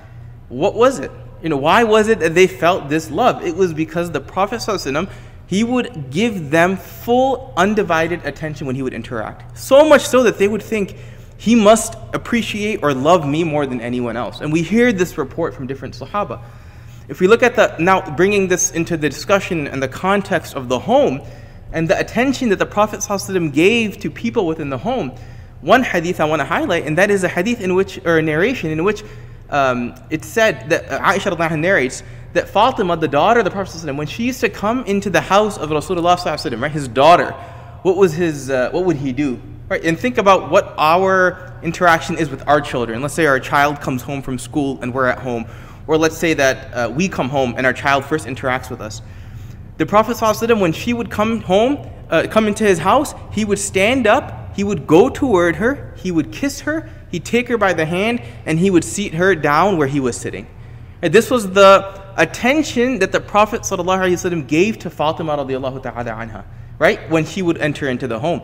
What 0.47 0.73
was 0.73 0.99
it? 0.99 1.11
You 1.43 1.49
know, 1.49 1.57
why 1.57 1.83
was 1.83 2.07
it 2.07 2.19
that 2.19 2.33
they 2.33 2.47
felt 2.47 2.89
this 2.89 3.11
love? 3.11 3.43
It 3.45 3.55
was 3.55 3.73
because 3.73 4.11
the 4.11 4.21
Prophet 4.21 4.61
ﷺ 4.61 5.09
he 5.46 5.62
would 5.64 6.10
give 6.10 6.50
them 6.50 6.76
full, 6.76 7.52
undivided 7.56 8.24
attention 8.24 8.66
when 8.66 8.76
he 8.76 8.82
would 8.82 8.94
interact. 8.94 9.58
So 9.58 9.88
much 9.88 10.06
so 10.06 10.22
that 10.22 10.38
they 10.38 10.48
would 10.48 10.62
think 10.62 10.96
he 11.36 11.54
must 11.54 11.96
appreciate 12.12 12.82
or 12.82 12.94
love 12.94 13.28
me 13.28 13.44
more 13.44 13.66
than 13.66 13.80
anyone 13.80 14.16
else. 14.16 14.40
And 14.40 14.52
we 14.52 14.62
hear 14.62 14.92
this 14.92 15.18
report 15.18 15.54
from 15.54 15.66
different 15.66 15.94
Sahaba. 15.94 16.42
If 17.08 17.20
we 17.20 17.26
look 17.26 17.42
at 17.42 17.56
the, 17.56 17.76
now 17.78 18.16
bringing 18.16 18.48
this 18.48 18.70
into 18.70 18.96
the 18.96 19.08
discussion 19.08 19.66
and 19.66 19.82
the 19.82 19.88
context 19.88 20.54
of 20.54 20.68
the 20.68 20.78
home 20.78 21.20
and 21.72 21.88
the 21.88 21.98
attention 21.98 22.48
that 22.48 22.58
the 22.58 22.66
Prophet 22.66 23.00
ﷺ 23.00 23.52
gave 23.52 23.98
to 23.98 24.10
people 24.10 24.46
within 24.46 24.70
the 24.70 24.78
home, 24.78 25.10
one 25.60 25.82
hadith 25.82 26.20
I 26.20 26.24
want 26.24 26.40
to 26.40 26.46
highlight, 26.46 26.86
and 26.86 26.96
that 26.98 27.10
is 27.10 27.24
a 27.24 27.28
hadith 27.28 27.60
in 27.60 27.74
which, 27.74 27.98
or 28.06 28.18
a 28.18 28.22
narration 28.22 28.70
in 28.70 28.84
which 28.84 29.02
um, 29.50 29.94
it 30.08 30.24
said 30.24 30.70
that 30.70 30.90
uh, 30.90 31.00
Aisha 31.00 31.58
narrates 31.58 32.02
that 32.34 32.48
Fatima, 32.48 32.96
the 32.96 33.08
daughter 33.08 33.40
of 33.40 33.44
the 33.44 33.50
Prophet, 33.50 33.94
when 33.94 34.06
she 34.06 34.24
used 34.24 34.40
to 34.40 34.48
come 34.48 34.84
into 34.84 35.08
the 35.08 35.20
house 35.20 35.56
of 35.56 35.70
Rasulullah, 35.70 36.60
right, 36.60 36.70
his 36.70 36.88
daughter, 36.88 37.30
what 37.82 37.96
was 37.96 38.12
his 38.12 38.50
uh, 38.50 38.70
what 38.70 38.84
would 38.84 38.96
he 38.96 39.12
do? 39.12 39.40
Right? 39.68 39.82
And 39.84 39.98
think 39.98 40.18
about 40.18 40.50
what 40.50 40.74
our 40.76 41.58
interaction 41.62 42.18
is 42.18 42.28
with 42.28 42.46
our 42.46 42.60
children. 42.60 43.00
Let's 43.00 43.14
say 43.14 43.26
our 43.26 43.40
child 43.40 43.80
comes 43.80 44.02
home 44.02 44.20
from 44.20 44.38
school 44.38 44.78
and 44.82 44.92
we're 44.92 45.06
at 45.06 45.18
home. 45.18 45.46
Or 45.86 45.96
let's 45.96 46.16
say 46.16 46.34
that 46.34 46.74
uh, 46.74 46.90
we 46.90 47.08
come 47.08 47.28
home 47.28 47.54
and 47.56 47.66
our 47.66 47.72
child 47.72 48.04
first 48.04 48.26
interacts 48.26 48.68
with 48.68 48.80
us. 48.80 49.00
The 49.76 49.86
Prophet, 49.86 50.18
when 50.58 50.72
she 50.72 50.92
would 50.92 51.10
come 51.10 51.40
home, 51.40 51.90
uh, 52.10 52.26
come 52.30 52.46
into 52.46 52.64
his 52.64 52.78
house, 52.78 53.14
he 53.32 53.44
would 53.44 53.58
stand 53.58 54.06
up, 54.06 54.54
he 54.56 54.64
would 54.64 54.86
go 54.86 55.08
toward 55.08 55.56
her, 55.56 55.94
he 55.96 56.10
would 56.10 56.30
kiss 56.30 56.60
her, 56.60 56.88
he'd 57.10 57.24
take 57.24 57.48
her 57.48 57.58
by 57.58 57.72
the 57.72 57.84
hand, 57.84 58.22
and 58.46 58.58
he 58.58 58.70
would 58.70 58.84
seat 58.84 59.14
her 59.14 59.34
down 59.34 59.76
where 59.76 59.88
he 59.88 60.00
was 60.00 60.16
sitting. 60.16 60.46
And 61.02 61.12
this 61.12 61.30
was 61.30 61.50
the 61.50 62.03
attention 62.16 62.98
that 63.00 63.12
the 63.12 63.20
Prophet 63.20 63.62
ﷺ 63.62 64.46
gave 64.46 64.78
to 64.80 64.90
Fatima 64.90 65.36
ta'ala 65.36 65.80
anha, 65.80 66.44
right? 66.78 67.08
When 67.10 67.24
she 67.24 67.42
would 67.42 67.58
enter 67.58 67.88
into 67.88 68.06
the 68.06 68.18
home. 68.18 68.42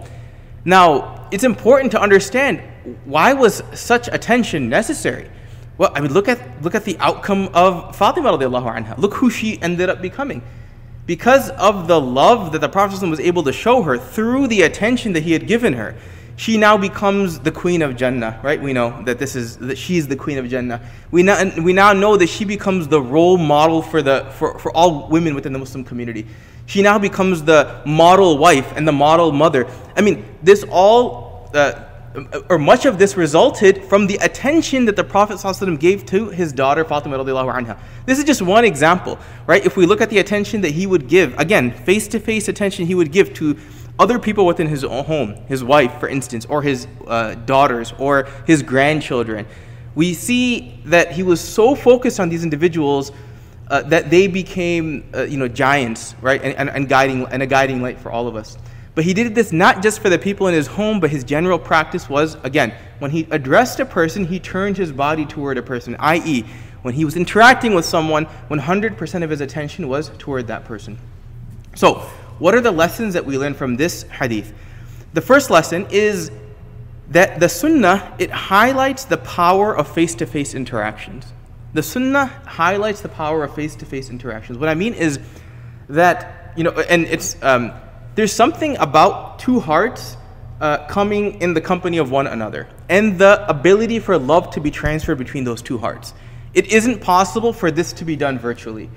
Now, 0.64 1.28
it's 1.30 1.44
important 1.44 1.92
to 1.92 2.00
understand 2.00 2.60
why 3.04 3.32
was 3.32 3.62
such 3.74 4.08
attention 4.08 4.68
necessary? 4.68 5.30
Well, 5.78 5.92
I 5.94 6.00
mean, 6.00 6.12
look 6.12 6.28
at, 6.28 6.62
look 6.62 6.74
at 6.74 6.84
the 6.84 6.98
outcome 6.98 7.48
of 7.54 7.96
Fatima 7.96 8.36
radiallahu 8.36 8.84
anha. 8.84 8.98
Look 8.98 9.14
who 9.14 9.30
she 9.30 9.60
ended 9.62 9.88
up 9.88 10.02
becoming. 10.02 10.42
Because 11.06 11.50
of 11.50 11.88
the 11.88 12.00
love 12.00 12.52
that 12.52 12.60
the 12.60 12.68
Prophet 12.68 13.06
was 13.08 13.18
able 13.18 13.42
to 13.44 13.52
show 13.52 13.82
her 13.82 13.96
through 13.96 14.48
the 14.48 14.62
attention 14.62 15.14
that 15.14 15.22
he 15.22 15.32
had 15.32 15.46
given 15.46 15.72
her, 15.72 15.96
she 16.40 16.56
now 16.56 16.74
becomes 16.78 17.38
the 17.40 17.52
queen 17.52 17.82
of 17.82 17.96
Jannah, 17.96 18.40
right? 18.42 18.58
We 18.58 18.72
know 18.72 19.02
that 19.02 19.18
this 19.18 19.36
is 19.36 19.58
that 19.58 19.76
she 19.76 19.98
is 19.98 20.08
the 20.08 20.16
queen 20.16 20.38
of 20.38 20.48
Jannah. 20.48 20.80
We 21.10 21.22
now, 21.22 21.38
we 21.60 21.74
now 21.74 21.92
know 21.92 22.16
that 22.16 22.30
she 22.30 22.46
becomes 22.46 22.88
the 22.88 22.98
role 22.98 23.36
model 23.36 23.82
for 23.82 24.00
the 24.00 24.24
for, 24.38 24.58
for 24.58 24.74
all 24.74 25.06
women 25.10 25.34
within 25.34 25.52
the 25.52 25.58
Muslim 25.58 25.84
community. 25.84 26.26
She 26.64 26.80
now 26.80 26.98
becomes 26.98 27.42
the 27.42 27.82
model 27.84 28.38
wife 28.38 28.72
and 28.74 28.88
the 28.88 28.92
model 28.92 29.32
mother. 29.32 29.68
I 29.94 30.00
mean, 30.00 30.24
this 30.42 30.64
all 30.70 31.50
uh, 31.52 31.84
or 32.48 32.58
much 32.58 32.86
of 32.86 32.98
this 32.98 33.18
resulted 33.18 33.84
from 33.84 34.06
the 34.06 34.16
attention 34.22 34.86
that 34.86 34.96
the 34.96 35.04
Prophet 35.04 35.36
ﷺ 35.36 35.78
gave 35.78 36.06
to 36.06 36.30
his 36.30 36.54
daughter 36.54 36.84
Fatima 36.86 37.18
anha. 37.18 37.78
This 38.06 38.18
is 38.18 38.24
just 38.24 38.40
one 38.40 38.64
example, 38.64 39.18
right? 39.46 39.64
If 39.64 39.76
we 39.76 39.84
look 39.84 40.00
at 40.00 40.08
the 40.08 40.18
attention 40.18 40.62
that 40.62 40.70
he 40.70 40.86
would 40.86 41.06
give, 41.06 41.38
again, 41.38 41.70
face-to-face 41.70 42.48
attention 42.48 42.86
he 42.86 42.96
would 42.96 43.12
give 43.12 43.32
to 43.34 43.56
other 43.98 44.18
people 44.18 44.46
within 44.46 44.66
his 44.66 44.82
home, 44.82 45.34
his 45.46 45.62
wife, 45.62 45.98
for 46.00 46.08
instance, 46.08 46.46
or 46.46 46.62
his 46.62 46.86
uh, 47.06 47.34
daughters, 47.34 47.92
or 47.98 48.28
his 48.46 48.62
grandchildren, 48.62 49.46
we 49.94 50.14
see 50.14 50.80
that 50.86 51.12
he 51.12 51.22
was 51.22 51.40
so 51.40 51.74
focused 51.74 52.20
on 52.20 52.28
these 52.28 52.44
individuals 52.44 53.12
uh, 53.68 53.82
that 53.82 54.10
they 54.10 54.26
became, 54.26 55.08
uh, 55.14 55.22
you 55.22 55.36
know, 55.36 55.48
giants, 55.48 56.14
right, 56.20 56.42
and, 56.42 56.54
and, 56.56 56.70
and, 56.70 56.88
guiding 56.88 57.26
and 57.26 57.42
a 57.42 57.46
guiding 57.46 57.80
light 57.80 57.98
for 57.98 58.10
all 58.10 58.26
of 58.26 58.36
us. 58.36 58.58
But 58.94 59.04
he 59.04 59.14
did 59.14 59.34
this 59.34 59.52
not 59.52 59.82
just 59.82 60.00
for 60.00 60.08
the 60.10 60.18
people 60.18 60.48
in 60.48 60.54
his 60.54 60.66
home, 60.66 60.98
but 60.98 61.10
his 61.10 61.22
general 61.22 61.58
practice 61.58 62.08
was, 62.08 62.36
again, 62.42 62.74
when 62.98 63.10
he 63.10 63.26
addressed 63.30 63.78
a 63.78 63.86
person, 63.86 64.26
he 64.26 64.40
turned 64.40 64.76
his 64.76 64.90
body 64.90 65.24
toward 65.24 65.58
a 65.58 65.62
person, 65.62 65.96
i.e., 66.00 66.44
when 66.82 66.94
he 66.94 67.04
was 67.04 67.16
interacting 67.16 67.74
with 67.74 67.84
someone, 67.84 68.26
100% 68.48 69.22
of 69.22 69.30
his 69.30 69.40
attention 69.40 69.88
was 69.88 70.10
toward 70.18 70.46
that 70.48 70.64
person. 70.64 70.98
So, 71.76 72.10
what 72.40 72.54
are 72.54 72.60
the 72.60 72.72
lessons 72.72 73.14
that 73.14 73.24
we 73.24 73.38
learn 73.38 73.54
from 73.54 73.76
this 73.76 74.02
hadith? 74.04 74.52
The 75.12 75.20
first 75.20 75.50
lesson 75.50 75.86
is 75.90 76.32
that 77.10 77.38
the 77.38 77.48
sunnah 77.48 78.14
it 78.18 78.30
highlights 78.30 79.04
the 79.04 79.18
power 79.18 79.76
of 79.76 79.86
face-to-face 79.92 80.54
interactions. 80.54 81.26
The 81.74 81.82
sunnah 81.82 82.26
highlights 82.46 83.02
the 83.02 83.08
power 83.08 83.44
of 83.44 83.54
face-to-face 83.54 84.10
interactions. 84.10 84.58
What 84.58 84.68
I 84.68 84.74
mean 84.74 84.94
is 84.94 85.20
that 85.88 86.54
you 86.56 86.64
know, 86.64 86.70
and 86.70 87.04
it's 87.04 87.40
um, 87.42 87.72
there's 88.14 88.32
something 88.32 88.76
about 88.78 89.38
two 89.38 89.60
hearts 89.60 90.16
uh, 90.60 90.86
coming 90.86 91.40
in 91.42 91.54
the 91.54 91.60
company 91.60 91.98
of 91.98 92.10
one 92.10 92.26
another, 92.26 92.68
and 92.88 93.18
the 93.18 93.48
ability 93.48 93.98
for 93.98 94.18
love 94.18 94.50
to 94.52 94.60
be 94.60 94.70
transferred 94.70 95.18
between 95.18 95.44
those 95.44 95.62
two 95.62 95.78
hearts. 95.78 96.14
It 96.54 96.72
isn't 96.72 97.00
possible 97.00 97.52
for 97.52 97.70
this 97.70 97.92
to 97.94 98.04
be 98.04 98.16
done 98.16 98.38
virtually, 98.38 98.88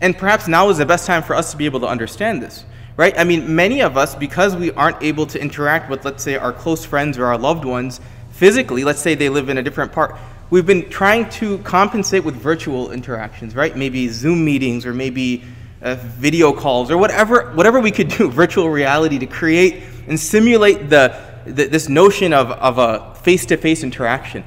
and 0.00 0.16
perhaps 0.16 0.48
now 0.48 0.68
is 0.68 0.78
the 0.78 0.86
best 0.86 1.06
time 1.06 1.22
for 1.22 1.34
us 1.34 1.50
to 1.50 1.56
be 1.56 1.64
able 1.64 1.80
to 1.80 1.88
understand 1.88 2.40
this 2.40 2.64
right? 2.96 3.18
I 3.18 3.24
mean, 3.24 3.54
many 3.54 3.82
of 3.82 3.96
us, 3.96 4.14
because 4.14 4.54
we 4.54 4.70
aren't 4.72 5.02
able 5.02 5.26
to 5.26 5.40
interact 5.40 5.90
with, 5.90 6.04
let's 6.04 6.22
say, 6.22 6.36
our 6.36 6.52
close 6.52 6.84
friends 6.84 7.18
or 7.18 7.26
our 7.26 7.38
loved 7.38 7.64
ones 7.64 8.00
physically, 8.30 8.84
let's 8.84 9.00
say 9.00 9.14
they 9.14 9.28
live 9.28 9.48
in 9.48 9.58
a 9.58 9.62
different 9.62 9.92
part, 9.92 10.16
we've 10.50 10.66
been 10.66 10.88
trying 10.90 11.28
to 11.30 11.58
compensate 11.58 12.24
with 12.24 12.36
virtual 12.36 12.92
interactions, 12.92 13.54
right? 13.54 13.76
Maybe 13.76 14.08
Zoom 14.08 14.44
meetings 14.44 14.86
or 14.86 14.94
maybe 14.94 15.44
uh, 15.82 15.96
video 15.96 16.52
calls 16.52 16.90
or 16.90 16.96
whatever, 16.96 17.52
whatever 17.52 17.80
we 17.80 17.90
could 17.90 18.08
do, 18.08 18.30
virtual 18.30 18.70
reality 18.70 19.18
to 19.18 19.26
create 19.26 19.82
and 20.06 20.18
simulate 20.18 20.88
the, 20.88 21.20
the 21.46 21.66
this 21.66 21.88
notion 21.88 22.32
of, 22.32 22.50
of 22.52 22.78
a 22.78 23.14
face 23.16 23.46
to 23.46 23.56
face 23.56 23.82
interaction. 23.82 24.44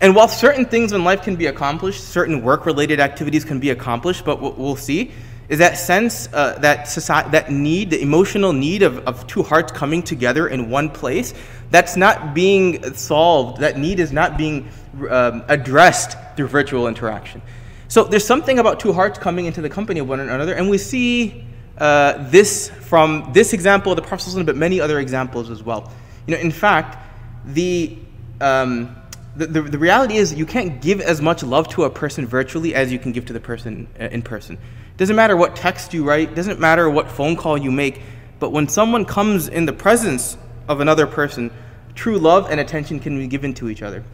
And 0.00 0.14
while 0.14 0.28
certain 0.28 0.64
things 0.64 0.92
in 0.92 1.02
life 1.02 1.22
can 1.22 1.34
be 1.34 1.46
accomplished, 1.46 2.04
certain 2.04 2.42
work 2.42 2.66
related 2.66 3.00
activities 3.00 3.44
can 3.44 3.58
be 3.58 3.70
accomplished, 3.70 4.24
but 4.24 4.40
we'll 4.40 4.76
see 4.76 5.12
is 5.48 5.58
that 5.58 5.78
sense, 5.78 6.28
uh, 6.32 6.58
that 6.60 6.88
society, 6.88 7.30
that 7.30 7.50
need, 7.50 7.90
the 7.90 8.00
emotional 8.02 8.52
need 8.52 8.82
of, 8.82 8.98
of 9.06 9.26
two 9.26 9.42
hearts 9.42 9.72
coming 9.72 10.02
together 10.02 10.48
in 10.48 10.68
one 10.68 10.90
place, 10.90 11.32
that's 11.70 11.96
not 11.96 12.34
being 12.34 12.94
solved. 12.94 13.60
That 13.60 13.78
need 13.78 14.00
is 14.00 14.12
not 14.12 14.36
being 14.36 14.68
um, 15.08 15.44
addressed 15.48 16.16
through 16.36 16.48
virtual 16.48 16.86
interaction. 16.86 17.40
So 17.88 18.04
there's 18.04 18.26
something 18.26 18.58
about 18.58 18.80
two 18.80 18.92
hearts 18.92 19.18
coming 19.18 19.46
into 19.46 19.62
the 19.62 19.70
company 19.70 20.00
of 20.00 20.08
one 20.08 20.20
another, 20.20 20.54
and 20.54 20.68
we 20.68 20.76
see 20.76 21.44
uh, 21.78 22.28
this 22.28 22.68
from 22.68 23.30
this 23.32 23.52
example 23.52 23.92
of 23.92 23.96
the 23.96 24.02
Prophet, 24.02 24.44
but 24.44 24.56
many 24.56 24.80
other 24.80 24.98
examples 24.98 25.48
as 25.48 25.62
well. 25.62 25.90
You 26.26 26.34
know, 26.34 26.40
in 26.40 26.50
fact, 26.50 26.98
the 27.46 27.96
um, 28.40 28.94
the, 29.36 29.46
the, 29.46 29.62
the, 29.62 29.78
reality 29.78 30.16
is 30.16 30.34
you 30.34 30.46
can't 30.46 30.82
give 30.82 31.00
as 31.00 31.22
much 31.22 31.42
love 31.42 31.68
to 31.68 31.84
a 31.84 31.90
person 31.90 32.26
virtually 32.26 32.74
as 32.74 32.92
you 32.92 32.98
can 32.98 33.12
give 33.12 33.24
to 33.26 33.32
the 33.32 33.40
person 33.40 33.86
uh, 34.00 34.04
in 34.04 34.20
person. 34.20 34.58
Doesn't 34.98 35.16
matter 35.16 35.36
what 35.36 35.56
text 35.56 35.94
you 35.94 36.04
write, 36.04 36.34
doesn't 36.34 36.58
matter 36.58 36.90
what 36.90 37.08
phone 37.08 37.36
call 37.36 37.56
you 37.56 37.70
make, 37.70 38.02
but 38.40 38.50
when 38.50 38.68
someone 38.68 39.04
comes 39.04 39.48
in 39.48 39.64
the 39.64 39.72
presence 39.72 40.36
of 40.68 40.80
another 40.80 41.06
person, 41.06 41.52
true 41.94 42.18
love 42.18 42.50
and 42.50 42.60
attention 42.60 42.98
can 42.98 43.16
be 43.16 43.28
given 43.28 43.54
to 43.54 43.70
each 43.70 43.80
other. 43.80 44.04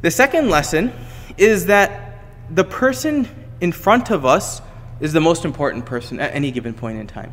The 0.00 0.10
second 0.10 0.48
lesson 0.48 0.92
is 1.36 1.66
that 1.66 2.24
the 2.50 2.64
person 2.64 3.28
in 3.60 3.70
front 3.70 4.10
of 4.10 4.24
us 4.24 4.62
is 5.00 5.12
the 5.12 5.20
most 5.20 5.44
important 5.44 5.84
person 5.84 6.20
at 6.20 6.34
any 6.34 6.50
given 6.50 6.72
point 6.72 6.98
in 6.98 7.06
time. 7.06 7.32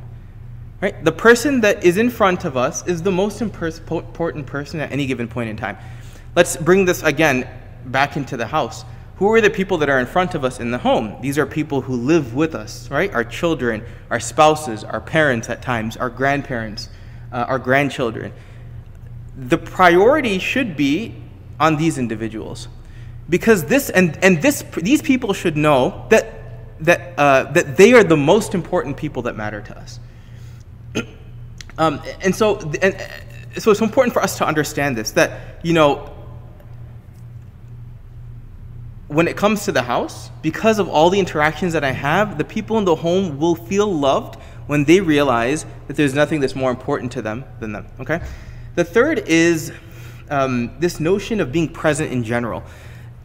Right? 0.81 1.01
The 1.03 1.13
person 1.13 1.61
that 1.61 1.85
is 1.85 1.97
in 1.97 2.09
front 2.09 2.43
of 2.43 2.57
us 2.57 2.85
is 2.85 3.01
the 3.01 3.11
most 3.11 3.41
important 3.41 4.45
person 4.45 4.81
at 4.81 4.91
any 4.91 5.05
given 5.05 5.29
point 5.29 5.49
in 5.49 5.55
time. 5.55 5.77
Let's 6.35 6.57
bring 6.57 6.83
this 6.83 7.03
again 7.03 7.47
back 7.85 8.17
into 8.17 8.35
the 8.35 8.47
house. 8.47 8.83
Who 9.17 9.31
are 9.31 9.39
the 9.39 9.49
people 9.49 9.77
that 9.77 9.89
are 9.89 9.99
in 9.99 10.07
front 10.07 10.35
of 10.35 10.43
us 10.43 10.59
in 10.59 10.71
the 10.71 10.77
home? 10.77 11.15
These 11.21 11.37
are 11.37 11.45
people 11.45 11.81
who 11.81 11.95
live 11.95 12.33
with 12.33 12.53
us, 12.53 12.89
right? 12.91 13.13
Our 13.13 13.23
children, 13.23 13.85
our 14.09 14.19
spouses, 14.19 14.83
our 14.83 14.99
parents 14.99 15.49
at 15.49 15.61
times, 15.61 15.95
our 15.95 16.09
grandparents, 16.09 16.89
uh, 17.31 17.45
our 17.47 17.59
grandchildren. 17.59 18.33
The 19.37 19.57
priority 19.57 20.37
should 20.39 20.75
be 20.75 21.15
on 21.59 21.77
these 21.77 21.97
individuals. 21.97 22.67
Because 23.29 23.63
this 23.65 23.89
and, 23.89 24.21
and 24.23 24.41
this 24.41 24.63
these 24.77 25.01
people 25.01 25.33
should 25.33 25.57
know 25.57 26.05
that 26.09 26.33
that 26.81 27.17
uh, 27.17 27.51
that 27.53 27.77
they 27.77 27.93
are 27.93 28.03
the 28.03 28.17
most 28.17 28.53
important 28.53 28.97
people 28.97 29.23
that 29.23 29.35
matter 29.35 29.61
to 29.61 29.77
us. 29.77 29.99
um, 31.77 32.01
and 32.21 32.35
so 32.35 32.59
and 32.81 32.95
so 33.57 33.71
it's 33.71 33.81
important 33.81 34.13
for 34.13 34.21
us 34.21 34.37
to 34.37 34.45
understand 34.45 34.97
this 34.97 35.11
that 35.11 35.59
you 35.63 35.73
know 35.73 36.14
when 39.15 39.29
it 39.29 39.37
comes 39.37 39.63
to 39.63 39.71
the 39.71 39.81
house, 39.81 40.29
because 40.41 40.77
of 40.77 40.89
all 40.89 41.09
the 41.09 41.17
interactions 41.17 41.71
that 41.71 41.85
I 41.85 41.91
have, 41.91 42.37
the 42.37 42.43
people 42.43 42.77
in 42.77 42.83
the 42.83 42.95
home 42.95 43.39
will 43.39 43.55
feel 43.55 43.87
loved 43.87 44.35
when 44.67 44.83
they 44.83 44.99
realize 44.99 45.65
that 45.87 45.95
there's 45.95 46.13
nothing 46.13 46.41
that's 46.41 46.53
more 46.53 46.69
important 46.69 47.13
to 47.13 47.21
them 47.21 47.45
than 47.61 47.71
them. 47.71 47.87
Okay? 48.01 48.19
The 48.75 48.83
third 48.83 49.19
is 49.19 49.71
um, 50.29 50.69
this 50.79 50.99
notion 50.99 51.39
of 51.39 51.53
being 51.53 51.69
present 51.69 52.11
in 52.11 52.25
general. 52.25 52.61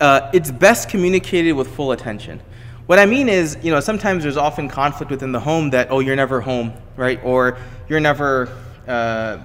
Uh, 0.00 0.30
it's 0.32 0.52
best 0.52 0.88
communicated 0.88 1.54
with 1.54 1.66
full 1.75 1.90
attention. 1.90 2.40
What 2.87 3.00
I 3.00 3.06
mean 3.06 3.28
is, 3.28 3.59
you 3.61 3.73
know, 3.73 3.80
sometimes 3.80 4.23
there's 4.23 4.37
often 4.37 4.68
conflict 4.68 5.11
within 5.11 5.32
the 5.32 5.40
home 5.40 5.70
that, 5.70 5.88
oh, 5.90 5.99
you're 5.99 6.14
never 6.14 6.40
home, 6.40 6.73
right? 6.94 7.18
Or 7.25 7.59
you're 7.88 7.99
never, 7.99 8.49
uh, 8.87 9.38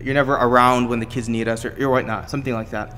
you're 0.00 0.14
never 0.14 0.34
around 0.34 0.88
when 0.88 1.00
the 1.00 1.06
kids 1.06 1.28
need 1.28 1.48
us, 1.48 1.64
or, 1.64 1.74
or 1.84 1.90
whatnot, 1.90 2.30
something 2.30 2.54
like 2.54 2.70
that. 2.70 2.96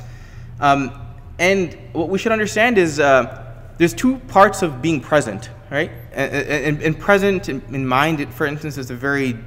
Um, 0.61 1.01
and 1.38 1.76
what 1.92 2.08
we 2.08 2.18
should 2.18 2.32
understand 2.32 2.78
is 2.78 3.00
uh, 3.00 3.42
there's 3.78 3.94
two 3.94 4.18
parts 4.28 4.62
of 4.62 4.82
being 4.82 5.00
present, 5.00 5.50
right? 5.70 5.90
And, 6.12 6.32
and, 6.32 6.82
and 6.82 6.98
present 6.98 7.48
in 7.48 7.86
mind, 7.86 8.32
for 8.34 8.46
instance, 8.46 8.78
is 8.78 8.90
a 8.90 8.94
very 8.94 9.38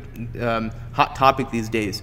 um, 0.41 0.71
hot 0.93 1.15
topic 1.15 1.51
these 1.51 1.69
days. 1.69 2.01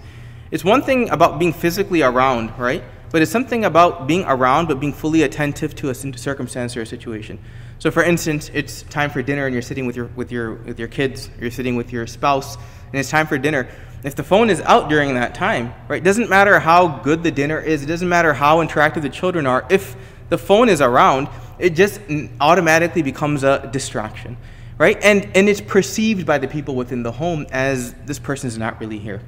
It's 0.50 0.64
one 0.64 0.82
thing 0.82 1.10
about 1.10 1.38
being 1.38 1.52
physically 1.52 2.02
around, 2.02 2.58
right? 2.58 2.84
But 3.10 3.22
it's 3.22 3.30
something 3.30 3.64
about 3.64 4.06
being 4.06 4.24
around 4.24 4.68
but 4.68 4.80
being 4.80 4.92
fully 4.92 5.22
attentive 5.22 5.74
to 5.76 5.90
a 5.90 5.94
circumstance 5.94 6.76
or 6.76 6.82
a 6.82 6.86
situation. 6.86 7.38
So, 7.78 7.90
for 7.90 8.02
instance, 8.02 8.50
it's 8.54 8.82
time 8.84 9.10
for 9.10 9.22
dinner 9.22 9.46
and 9.46 9.52
you're 9.52 9.60
sitting 9.60 9.86
with 9.86 9.96
your, 9.96 10.06
with 10.14 10.30
your, 10.30 10.54
with 10.54 10.78
your 10.78 10.88
kids, 10.88 11.28
you're 11.40 11.50
sitting 11.50 11.74
with 11.74 11.92
your 11.92 12.06
spouse, 12.06 12.56
and 12.56 12.94
it's 12.94 13.10
time 13.10 13.26
for 13.26 13.38
dinner. 13.38 13.68
If 14.04 14.16
the 14.16 14.24
phone 14.24 14.50
is 14.50 14.60
out 14.62 14.88
during 14.88 15.14
that 15.14 15.34
time, 15.34 15.74
right, 15.86 16.02
it 16.02 16.04
doesn't 16.04 16.28
matter 16.28 16.58
how 16.58 16.88
good 16.88 17.22
the 17.22 17.30
dinner 17.30 17.60
is, 17.60 17.82
it 17.82 17.86
doesn't 17.86 18.08
matter 18.08 18.34
how 18.34 18.58
interactive 18.64 19.02
the 19.02 19.08
children 19.08 19.46
are, 19.46 19.64
if 19.70 19.94
the 20.28 20.38
phone 20.38 20.68
is 20.68 20.80
around, 20.80 21.28
it 21.58 21.70
just 21.70 22.00
automatically 22.40 23.02
becomes 23.02 23.44
a 23.44 23.68
distraction, 23.72 24.36
right? 24.78 24.98
And, 25.02 25.28
and 25.36 25.48
it's 25.48 25.60
perceived 25.60 26.26
by 26.26 26.38
the 26.38 26.48
people 26.48 26.74
within 26.74 27.04
the 27.04 27.12
home 27.12 27.46
as 27.52 27.94
this 28.06 28.18
person 28.18 28.48
is 28.48 28.58
not 28.58 28.80
really 28.80 28.98
here. 28.98 29.22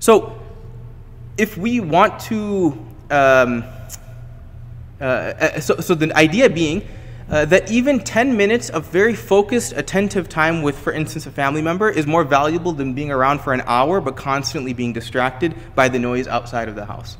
So, 0.00 0.40
if 1.36 1.56
we 1.56 1.78
want 1.78 2.18
to, 2.22 2.84
um, 3.10 3.62
uh, 5.00 5.04
uh 5.04 5.60
so, 5.60 5.76
so 5.76 5.94
the 5.94 6.12
idea 6.16 6.50
being 6.50 6.82
uh, 7.30 7.44
that 7.44 7.70
even 7.70 8.00
10 8.00 8.36
minutes 8.36 8.70
of 8.70 8.86
very 8.86 9.14
focused, 9.14 9.72
attentive 9.76 10.28
time 10.28 10.62
with, 10.62 10.78
for 10.78 10.92
instance, 10.92 11.26
a 11.26 11.30
family 11.30 11.60
member 11.60 11.90
is 11.90 12.06
more 12.06 12.24
valuable 12.24 12.72
than 12.72 12.94
being 12.94 13.10
around 13.10 13.40
for 13.40 13.52
an 13.52 13.62
hour 13.66 14.00
but 14.00 14.16
constantly 14.16 14.72
being 14.72 14.92
distracted 14.92 15.54
by 15.74 15.88
the 15.88 15.98
noise 15.98 16.26
outside 16.26 16.68
of 16.68 16.74
the 16.74 16.84
house. 16.84 17.18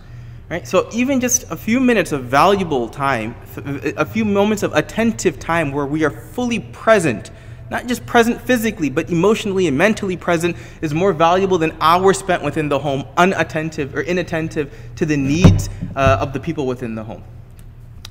Right? 0.49 0.67
So 0.67 0.88
even 0.93 1.21
just 1.21 1.50
a 1.50 1.57
few 1.57 1.79
minutes 1.79 2.12
of 2.12 2.25
valuable 2.25 2.88
time, 2.88 3.37
a 3.57 4.07
few 4.07 4.25
moments 4.25 4.62
of 4.62 4.73
attentive 4.73 5.38
time 5.38 5.73
where 5.73 5.85
we 5.85 6.05
are 6.05 6.11
fully 6.11 6.61
present, 6.61 7.31
not 7.71 7.87
just 7.87 8.07
present 8.07 8.41
physically, 8.41 8.88
but 8.88 9.11
emotionally 9.11 9.67
and 9.67 9.77
mentally 9.77 10.17
present, 10.17 10.57
is 10.81 10.95
more 10.95 11.12
valuable 11.12 11.59
than 11.59 11.77
hours 11.83 12.17
spent 12.17 12.43
within 12.43 12.71
the 12.71 12.79
home, 12.79 13.05
unattentive 13.19 13.95
or 13.95 14.00
inattentive 14.00 14.75
to 14.97 15.05
the 15.05 15.19
needs 15.19 15.69
uh, 15.95 16.17
of 16.19 16.33
the 16.33 16.41
people 16.41 16.67
within 16.67 16.95
the 16.95 17.05
home. 17.05 17.23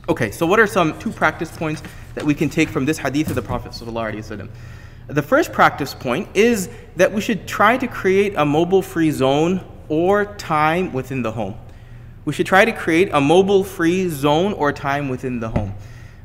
Okay, 0.10 0.32
so 0.32 0.46
what 0.46 0.58
are 0.58 0.68
some 0.68 0.98
two 1.00 1.12
practice 1.12 1.52
points 1.52 1.84
that 2.16 2.24
we 2.24 2.34
can 2.34 2.50
take 2.50 2.70
from 2.70 2.86
this 2.86 2.98
hadith 2.98 3.28
of 3.28 3.36
the 3.36 3.42
Prophet? 3.42 3.74
The 5.08 5.22
first 5.22 5.52
practice 5.52 5.94
point 5.94 6.30
is 6.34 6.70
that 6.96 7.12
we 7.12 7.20
should 7.20 7.46
try 7.46 7.78
to 7.78 7.88
create 7.88 8.34
a 8.38 8.46
mobile 8.46 8.82
free 8.82 9.12
zone 9.12 9.66
or 9.90 10.26
time 10.36 10.94
within 10.94 11.24
the 11.24 11.32
home. 11.34 11.56
We 12.24 12.32
should 12.32 12.46
try 12.46 12.64
to 12.64 12.72
create 12.72 13.10
a 13.12 13.20
mobile 13.20 13.66
free 13.66 14.08
zone 14.08 14.54
or 14.54 14.72
time 14.72 15.10
within 15.10 15.42
the 15.42 15.50
home. 15.50 15.74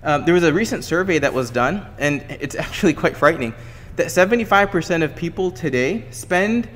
Um, 0.04 0.24
there 0.24 0.34
was 0.34 0.44
a 0.44 0.52
recent 0.52 0.84
survey 0.84 1.18
that 1.18 1.34
was 1.34 1.50
done, 1.50 1.84
and 1.98 2.24
it's 2.28 2.54
actually 2.66 2.94
quite 2.94 3.16
frightening, 3.16 3.52
that 3.96 4.06
75% 4.06 5.02
of 5.02 5.16
people 5.16 5.50
today 5.50 6.06
spend 6.10 6.68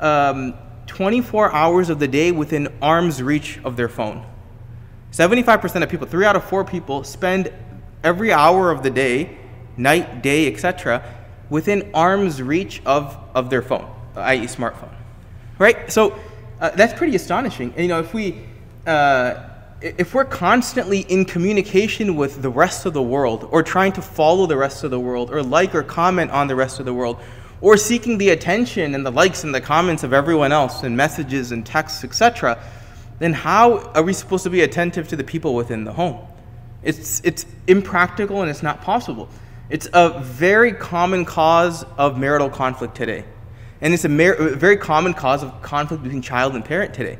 um, 0.00 0.52
24 0.86 1.52
hours 1.52 1.88
of 1.88 1.98
the 1.98 2.08
day 2.08 2.30
within 2.30 2.68
arm's 2.82 3.22
reach 3.22 3.58
of 3.64 3.76
their 3.76 3.88
phone. 3.88 4.26
75% 5.12 5.82
of 5.82 5.88
people, 5.88 6.06
three 6.06 6.24
out 6.24 6.36
of 6.36 6.44
four 6.44 6.64
people, 6.64 7.04
spend 7.04 7.52
every 8.02 8.32
hour 8.32 8.70
of 8.70 8.82
the 8.82 8.90
day, 8.90 9.38
night, 9.76 10.22
day, 10.22 10.52
etc., 10.52 11.04
within 11.50 11.90
arm's 11.94 12.42
reach 12.42 12.82
of, 12.86 13.16
of 13.34 13.50
their 13.50 13.62
phone, 13.62 13.88
i.e., 14.16 14.46
smartphone. 14.46 14.92
Right? 15.58 15.92
So 15.92 16.18
uh, 16.60 16.70
that's 16.70 16.94
pretty 16.94 17.14
astonishing. 17.14 17.72
And, 17.72 17.82
you 17.82 17.88
know, 17.88 18.00
if 18.00 18.14
we 18.14 18.42
uh, 18.86 19.48
if 19.82 20.14
we're 20.14 20.24
constantly 20.24 21.00
in 21.00 21.24
communication 21.24 22.16
with 22.16 22.40
the 22.40 22.48
rest 22.48 22.86
of 22.86 22.92
the 22.92 23.02
world, 23.02 23.48
or 23.50 23.62
trying 23.62 23.92
to 23.92 24.02
follow 24.02 24.46
the 24.46 24.56
rest 24.56 24.84
of 24.84 24.90
the 24.90 25.00
world, 25.00 25.30
or 25.30 25.42
like 25.42 25.74
or 25.74 25.82
comment 25.82 26.30
on 26.30 26.46
the 26.46 26.54
rest 26.54 26.78
of 26.78 26.86
the 26.86 26.94
world, 26.94 27.20
or 27.60 27.76
seeking 27.76 28.18
the 28.18 28.30
attention 28.30 28.94
and 28.94 29.04
the 29.04 29.10
likes 29.10 29.44
and 29.44 29.54
the 29.54 29.60
comments 29.60 30.04
of 30.04 30.12
everyone 30.12 30.52
else 30.52 30.84
and 30.84 30.96
messages 30.96 31.52
and 31.52 31.66
texts, 31.66 32.04
etc., 32.04 32.58
then 33.22 33.32
how 33.32 33.78
are 33.94 34.02
we 34.02 34.12
supposed 34.12 34.42
to 34.42 34.50
be 34.50 34.62
attentive 34.62 35.06
to 35.08 35.16
the 35.16 35.22
people 35.22 35.54
within 35.54 35.84
the 35.84 35.92
home? 35.92 36.26
It's, 36.82 37.20
it's 37.22 37.46
impractical 37.68 38.40
and 38.42 38.50
it's 38.50 38.64
not 38.64 38.82
possible. 38.82 39.28
It's 39.70 39.88
a 39.92 40.18
very 40.20 40.72
common 40.72 41.24
cause 41.24 41.84
of 41.96 42.18
marital 42.18 42.50
conflict 42.50 42.96
today. 42.96 43.24
And 43.80 43.94
it's 43.94 44.04
a, 44.04 44.08
mar- 44.08 44.34
very 44.34 44.76
common 44.76 45.14
cause 45.14 45.44
of 45.44 45.62
conflict 45.62 46.02
between 46.02 46.20
child 46.20 46.56
and 46.56 46.64
parent 46.64 46.94
today. 46.94 47.18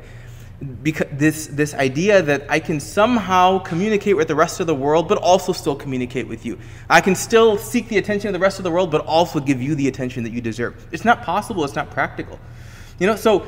Because 0.81 1.07
this, 1.13 1.47
this 1.47 1.73
idea 1.73 2.21
that 2.21 2.47
I 2.49 2.59
can 2.59 2.81
somehow 2.81 3.59
communicate 3.59 4.17
with 4.17 4.27
the 4.27 4.35
rest 4.35 4.59
of 4.59 4.67
the 4.67 4.75
world, 4.75 5.07
but 5.07 5.17
also 5.19 5.53
still 5.53 5.75
communicate 5.75 6.27
with 6.27 6.45
you. 6.45 6.59
I 6.89 6.99
can 6.99 7.15
still 7.15 7.57
seek 7.57 7.87
the 7.87 7.97
attention 7.97 8.27
of 8.27 8.33
the 8.33 8.39
rest 8.39 8.59
of 8.59 8.63
the 8.63 8.71
world, 8.71 8.91
but 8.91 9.05
also 9.05 9.39
give 9.39 9.61
you 9.61 9.73
the 9.73 9.87
attention 9.87 10.23
that 10.25 10.31
you 10.31 10.41
deserve. 10.41 10.85
It's 10.91 11.05
not 11.05 11.23
possible, 11.23 11.63
it's 11.63 11.75
not 11.75 11.91
practical. 11.91 12.39
You 12.99 13.07
know, 13.07 13.15
so 13.15 13.45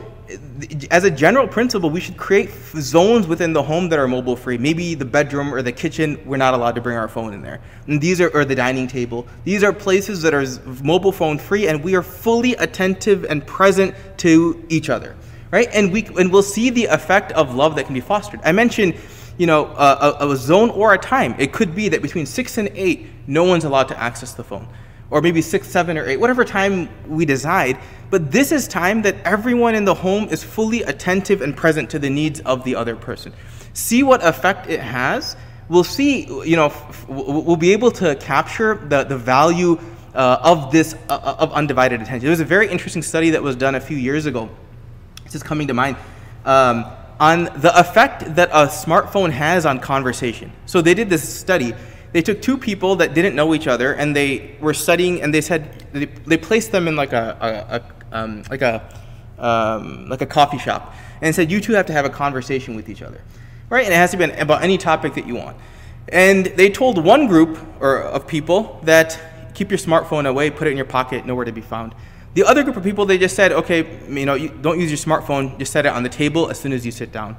as 0.89 1.03
a 1.03 1.11
general 1.11 1.47
principle, 1.47 1.89
we 1.89 1.99
should 1.99 2.17
create 2.17 2.49
zones 2.77 3.27
within 3.27 3.53
the 3.53 3.61
home 3.61 3.89
that 3.89 3.99
are 3.99 4.07
mobile 4.07 4.35
free. 4.35 4.57
Maybe 4.57 4.95
the 4.95 5.05
bedroom 5.05 5.53
or 5.53 5.61
the 5.61 5.71
kitchen, 5.71 6.19
we're 6.25 6.38
not 6.38 6.53
allowed 6.53 6.75
to 6.75 6.81
bring 6.81 6.97
our 6.97 7.07
phone 7.07 7.33
in 7.33 7.41
there. 7.41 7.61
And 7.88 8.01
these 8.01 8.19
are, 8.19 8.29
or 8.29 8.45
the 8.45 8.55
dining 8.55 8.88
table. 8.88 9.27
These 9.43 9.63
are 9.63 9.71
places 9.71 10.21
that 10.23 10.33
are 10.33 10.45
mobile 10.83 11.11
phone 11.11 11.38
free, 11.38 11.67
and 11.67 11.83
we 11.83 11.95
are 11.95 12.01
fully 12.01 12.53
attentive 12.55 13.25
and 13.25 13.45
present 13.45 13.93
to 14.17 14.65
each 14.69 14.89
other, 14.89 15.15
right? 15.51 15.69
And 15.73 15.91
we 15.91 16.05
and 16.17 16.31
we'll 16.31 16.43
see 16.43 16.69
the 16.69 16.85
effect 16.85 17.31
of 17.33 17.53
love 17.53 17.75
that 17.75 17.85
can 17.85 17.93
be 17.93 18.01
fostered. 18.01 18.39
I 18.43 18.51
mentioned, 18.51 18.95
you 19.38 19.45
know, 19.45 19.67
a, 19.67 20.17
a 20.21 20.35
zone 20.35 20.69
or 20.71 20.93
a 20.93 20.97
time. 20.97 21.35
It 21.38 21.53
could 21.53 21.75
be 21.75 21.89
that 21.89 22.01
between 22.01 22.25
six 22.25 22.57
and 22.57 22.69
eight, 22.73 23.07
no 23.27 23.43
one's 23.43 23.65
allowed 23.65 23.89
to 23.89 23.99
access 23.99 24.33
the 24.33 24.43
phone 24.43 24.67
or 25.11 25.21
maybe 25.21 25.41
six, 25.41 25.67
seven, 25.67 25.97
or 25.97 26.05
eight, 26.05 26.17
whatever 26.17 26.43
time 26.43 26.89
we 27.07 27.25
decide. 27.25 27.77
But 28.15 28.32
this 28.32 28.54
is 28.54 28.65
time 28.65 29.01
that 29.01 29.17
everyone 29.25 29.75
in 29.75 29.84
the 29.84 29.93
home 29.93 30.30
is 30.30 30.41
fully 30.41 30.84
attentive 30.84 31.41
and 31.41 31.54
present 31.54 31.89
to 31.89 31.99
the 31.99 32.10
needs 32.10 32.39
of 32.39 32.63
the 32.63 32.73
other 32.73 32.95
person. 32.95 33.34
See 33.73 34.04
what 34.04 34.25
effect 34.25 34.69
it 34.69 34.80
has. 34.80 35.36
We'll 35.67 35.84
see, 35.84 36.21
you 36.47 36.56
know, 36.56 36.71
we'll 37.10 37.58
be 37.58 37.73
able 37.73 37.91
to 37.91 38.15
capture 38.15 38.75
the, 38.75 39.04
the 39.04 39.17
value 39.17 39.78
uh, 40.13 40.38
of 40.41 40.71
this, 40.71 40.95
uh, 41.10 41.36
of 41.39 41.51
undivided 41.51 41.99
attention. 41.99 42.21
There 42.21 42.30
was 42.30 42.39
a 42.39 42.45
very 42.45 42.69
interesting 42.69 43.01
study 43.01 43.32
that 43.32 43.43
was 43.43 43.58
done 43.58 43.75
a 43.75 43.82
few 43.82 43.97
years 43.97 44.28
ago. 44.28 44.49
This 45.25 45.36
is 45.36 45.43
coming 45.43 45.67
to 45.67 45.73
mind. 45.73 45.97
Um, 46.45 46.86
on 47.19 47.43
the 47.60 47.78
effect 47.78 48.34
that 48.36 48.47
a 48.54 48.67
smartphone 48.67 49.32
has 49.32 49.65
on 49.65 49.82
conversation. 49.82 50.54
So 50.67 50.82
they 50.82 50.93
did 50.93 51.10
this 51.10 51.28
study 51.28 51.73
they 52.15 52.21
took 52.21 52.41
two 52.41 52.58
people 52.58 52.95
that 52.95 53.13
didn't 53.13 53.36
know 53.36 53.54
each 53.54 53.67
other 53.67 53.91
and 53.91 54.15
they 54.15 54.56
were 54.62 54.73
studying 54.73 55.21
and 55.21 55.34
they 55.34 55.41
said 55.41 55.86
they, 55.91 56.06
they 56.06 56.38
placed 56.38 56.71
them 56.71 56.88
in 56.88 56.95
like 56.95 57.12
a, 57.12 57.36
a 57.69 57.94
um, 58.15 58.43
like 58.49 58.62
a 58.62 58.88
um, 59.38 60.08
like 60.08 60.21
a 60.21 60.25
coffee 60.25 60.58
shop. 60.58 60.93
And 61.21 61.34
said 61.34 61.51
you 61.51 61.60
two 61.60 61.73
have 61.73 61.86
to 61.88 61.93
have 61.93 62.06
a 62.06 62.10
conversation 62.10 62.75
with 62.75 62.89
each 62.89 63.01
other. 63.01 63.21
Right? 63.69 63.86
And 63.86 63.93
it 63.93 63.97
has 63.97 64.12
to 64.12 64.17
be 64.17 64.23
about 64.25 64.63
any 64.63 64.78
topic 64.78 65.15
that 65.15 65.28
you 65.28 65.36
want. 65.36 65.58
And 66.10 66.45
they 66.45 66.69
told 66.69 67.04
one 67.04 67.28
group 67.28 67.58
or 67.82 67.99
of 67.99 68.28
people 68.28 68.80
that 68.84 69.54
keep 69.56 69.71
your 69.71 69.78
smartphone 69.78 70.28
away 70.28 70.49
put 70.49 70.67
it 70.67 70.71
in 70.71 70.78
your 70.78 70.86
pocket 70.86 71.25
nowhere 71.25 71.45
to 71.45 71.51
be 71.51 71.62
found. 71.62 71.95
The 72.36 72.43
other 72.43 72.63
group 72.63 72.75
of 72.75 72.84
people 72.84 73.06
they 73.06 73.17
just 73.17 73.36
said 73.36 73.51
okay 73.54 73.99
you 74.10 74.25
know 74.25 74.36
you 74.36 74.49
don't 74.49 74.80
use 74.80 74.91
your 74.91 74.97
smartphone. 74.97 75.58
Just 75.58 75.71
set 75.71 75.86
it 75.86 75.89
on 75.89 76.04
the 76.04 76.10
table 76.10 76.49
as 76.49 76.60
soon 76.60 76.73
as 76.73 76.86
you 76.86 76.91
sit 76.91 77.12
down. 77.12 77.38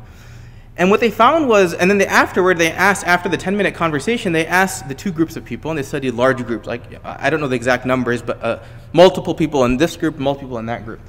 And 0.79 0.91
what 0.91 1.01
they 1.01 1.11
found 1.11 1.49
was, 1.49 1.73
and 1.73 1.91
then 1.91 1.97
they, 1.97 2.07
afterward, 2.07 2.59
they 2.59 2.71
asked, 2.71 3.07
after 3.07 3.31
the 3.31 3.39
10 3.39 3.57
minute 3.57 3.75
conversation, 3.75 4.33
they 4.33 4.47
asked 4.47 4.89
the 4.89 4.95
two 4.95 5.11
groups 5.11 5.35
of 5.35 5.45
people, 5.45 5.71
and 5.71 5.79
they 5.79 5.83
studied 5.83 6.12
large 6.12 6.45
groups, 6.45 6.67
like, 6.67 6.83
I 7.03 7.31
don't 7.31 7.41
know 7.41 7.49
the 7.49 7.57
exact 7.57 7.87
numbers, 7.87 8.21
but 8.21 8.43
uh, 8.43 8.62
multiple 8.97 9.35
people 9.35 9.65
in 9.65 9.77
this 9.77 9.97
group, 9.97 10.19
multiple 10.19 10.49
people 10.49 10.59
in 10.59 10.67
that 10.67 10.85
group. 10.85 11.01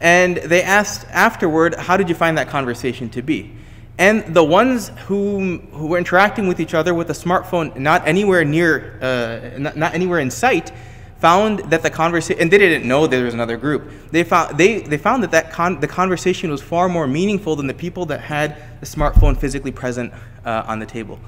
And 0.00 0.36
they 0.36 0.62
asked 0.62 1.06
afterward, 1.10 1.74
how 1.74 1.96
did 1.96 2.08
you 2.08 2.14
find 2.14 2.36
that 2.38 2.48
conversation 2.48 3.08
to 3.10 3.22
be? 3.22 3.52
And 3.98 4.34
the 4.34 4.44
ones 4.44 4.90
who, 5.06 5.58
who 5.72 5.86
were 5.86 5.98
interacting 5.98 6.46
with 6.48 6.60
each 6.60 6.74
other 6.74 6.92
with 6.94 7.08
a 7.10 7.14
smartphone 7.14 7.76
not 7.76 8.06
anywhere 8.06 8.44
near, 8.44 8.98
uh, 9.00 9.58
not, 9.58 9.76
not 9.76 9.94
anywhere 9.94 10.18
in 10.18 10.30
sight, 10.30 10.72
found 11.20 11.60
that 11.70 11.82
the 11.82 11.90
conversation, 11.90 12.40
and 12.42 12.50
they 12.50 12.58
didn't 12.58 12.86
know 12.86 13.06
there 13.06 13.24
was 13.24 13.34
another 13.34 13.56
group. 13.56 13.82
They 14.10 14.24
found, 14.24 14.58
they, 14.58 14.80
they 14.80 14.98
found 14.98 15.22
that, 15.22 15.30
that 15.30 15.52
con- 15.52 15.78
the 15.78 15.86
conversation 15.86 16.50
was 16.50 16.60
far 16.60 16.88
more 16.88 17.06
meaningful 17.06 17.54
than 17.54 17.68
the 17.68 17.74
people 17.74 18.06
that 18.06 18.20
had 18.20 18.56
the 18.80 18.86
smartphone 18.86 19.36
physically 19.36 19.70
present 19.70 20.12
uh, 20.44 20.64
on 20.66 20.80
the 20.80 20.86
table 20.86 21.20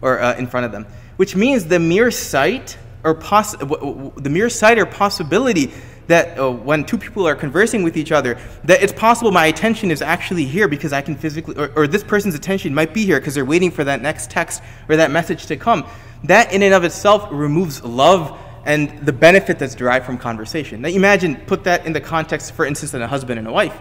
or 0.00 0.20
uh, 0.20 0.34
in 0.36 0.46
front 0.46 0.64
of 0.64 0.72
them. 0.72 0.86
Which 1.16 1.36
means 1.36 1.66
the 1.66 1.78
mere 1.78 2.10
sight 2.10 2.78
or 3.04 3.14
poss- 3.14 3.56
the 3.56 4.30
mere 4.30 4.48
sight 4.48 4.78
or 4.78 4.86
possibility 4.86 5.72
that 6.08 6.38
uh, 6.38 6.50
when 6.50 6.84
two 6.84 6.98
people 6.98 7.26
are 7.26 7.34
conversing 7.34 7.82
with 7.82 7.96
each 7.96 8.12
other, 8.12 8.38
that 8.64 8.82
it's 8.82 8.92
possible 8.92 9.30
my 9.30 9.46
attention 9.46 9.90
is 9.90 10.02
actually 10.02 10.44
here 10.44 10.68
because 10.68 10.92
I 10.92 11.00
can 11.00 11.14
physically, 11.14 11.56
or, 11.56 11.72
or 11.76 11.86
this 11.86 12.02
person's 12.02 12.34
attention 12.34 12.74
might 12.74 12.92
be 12.92 13.04
here 13.04 13.20
because 13.20 13.34
they're 13.34 13.44
waiting 13.44 13.70
for 13.70 13.84
that 13.84 14.02
next 14.02 14.30
text 14.30 14.62
or 14.88 14.96
that 14.96 15.10
message 15.10 15.46
to 15.46 15.56
come. 15.56 15.86
That 16.24 16.52
in 16.52 16.62
and 16.62 16.74
of 16.74 16.84
itself 16.84 17.28
removes 17.30 17.82
love 17.82 18.38
and 18.64 19.04
the 19.04 19.12
benefit 19.12 19.58
that's 19.58 19.74
derived 19.74 20.06
from 20.06 20.18
conversation. 20.18 20.82
Now 20.82 20.88
imagine, 20.88 21.36
put 21.46 21.64
that 21.64 21.86
in 21.86 21.92
the 21.92 22.00
context, 22.00 22.52
for 22.52 22.64
instance, 22.64 22.94
of 22.94 23.00
a 23.00 23.08
husband 23.08 23.38
and 23.38 23.48
a 23.48 23.52
wife, 23.52 23.76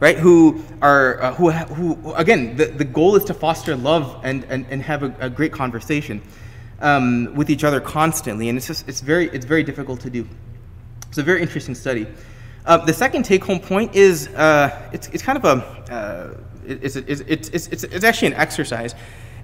right? 0.00 0.18
Who 0.18 0.64
are, 0.82 1.22
uh, 1.22 1.34
who, 1.34 1.50
who, 1.50 2.14
again, 2.14 2.56
the, 2.56 2.66
the 2.66 2.84
goal 2.84 3.14
is 3.16 3.24
to 3.24 3.34
foster 3.34 3.76
love 3.76 4.20
and, 4.24 4.44
and, 4.44 4.66
and 4.70 4.82
have 4.82 5.02
a, 5.02 5.14
a 5.20 5.30
great 5.30 5.52
conversation. 5.52 6.20
Um, 6.84 7.34
with 7.34 7.50
each 7.50 7.64
other 7.64 7.80
constantly, 7.80 8.48
and 8.50 8.58
it's 8.58 8.66
just 8.66 8.86
it's 8.86 9.00
very 9.00 9.28
it's 9.30 9.46
very 9.46 9.64
difficult 9.64 10.00
to 10.00 10.10
do. 10.10 10.28
It's 11.08 11.18
a 11.18 11.22
very 11.22 11.40
interesting 11.40 11.74
study. 11.74 12.06
Uh, 12.66 12.76
the 12.78 12.92
second 12.92 13.24
take-home 13.24 13.60
point 13.60 13.94
is 13.94 14.28
uh, 14.28 14.90
it's, 14.92 15.08
it's 15.08 15.22
kind 15.22 15.38
of 15.38 15.44
a 15.44 15.64
uh, 15.92 16.34
it's, 16.66 16.96
it's, 16.96 17.20
it's, 17.22 17.48
it's, 17.48 17.84
it's 17.84 18.04
actually 18.04 18.28
an 18.28 18.34
exercise, 18.34 18.94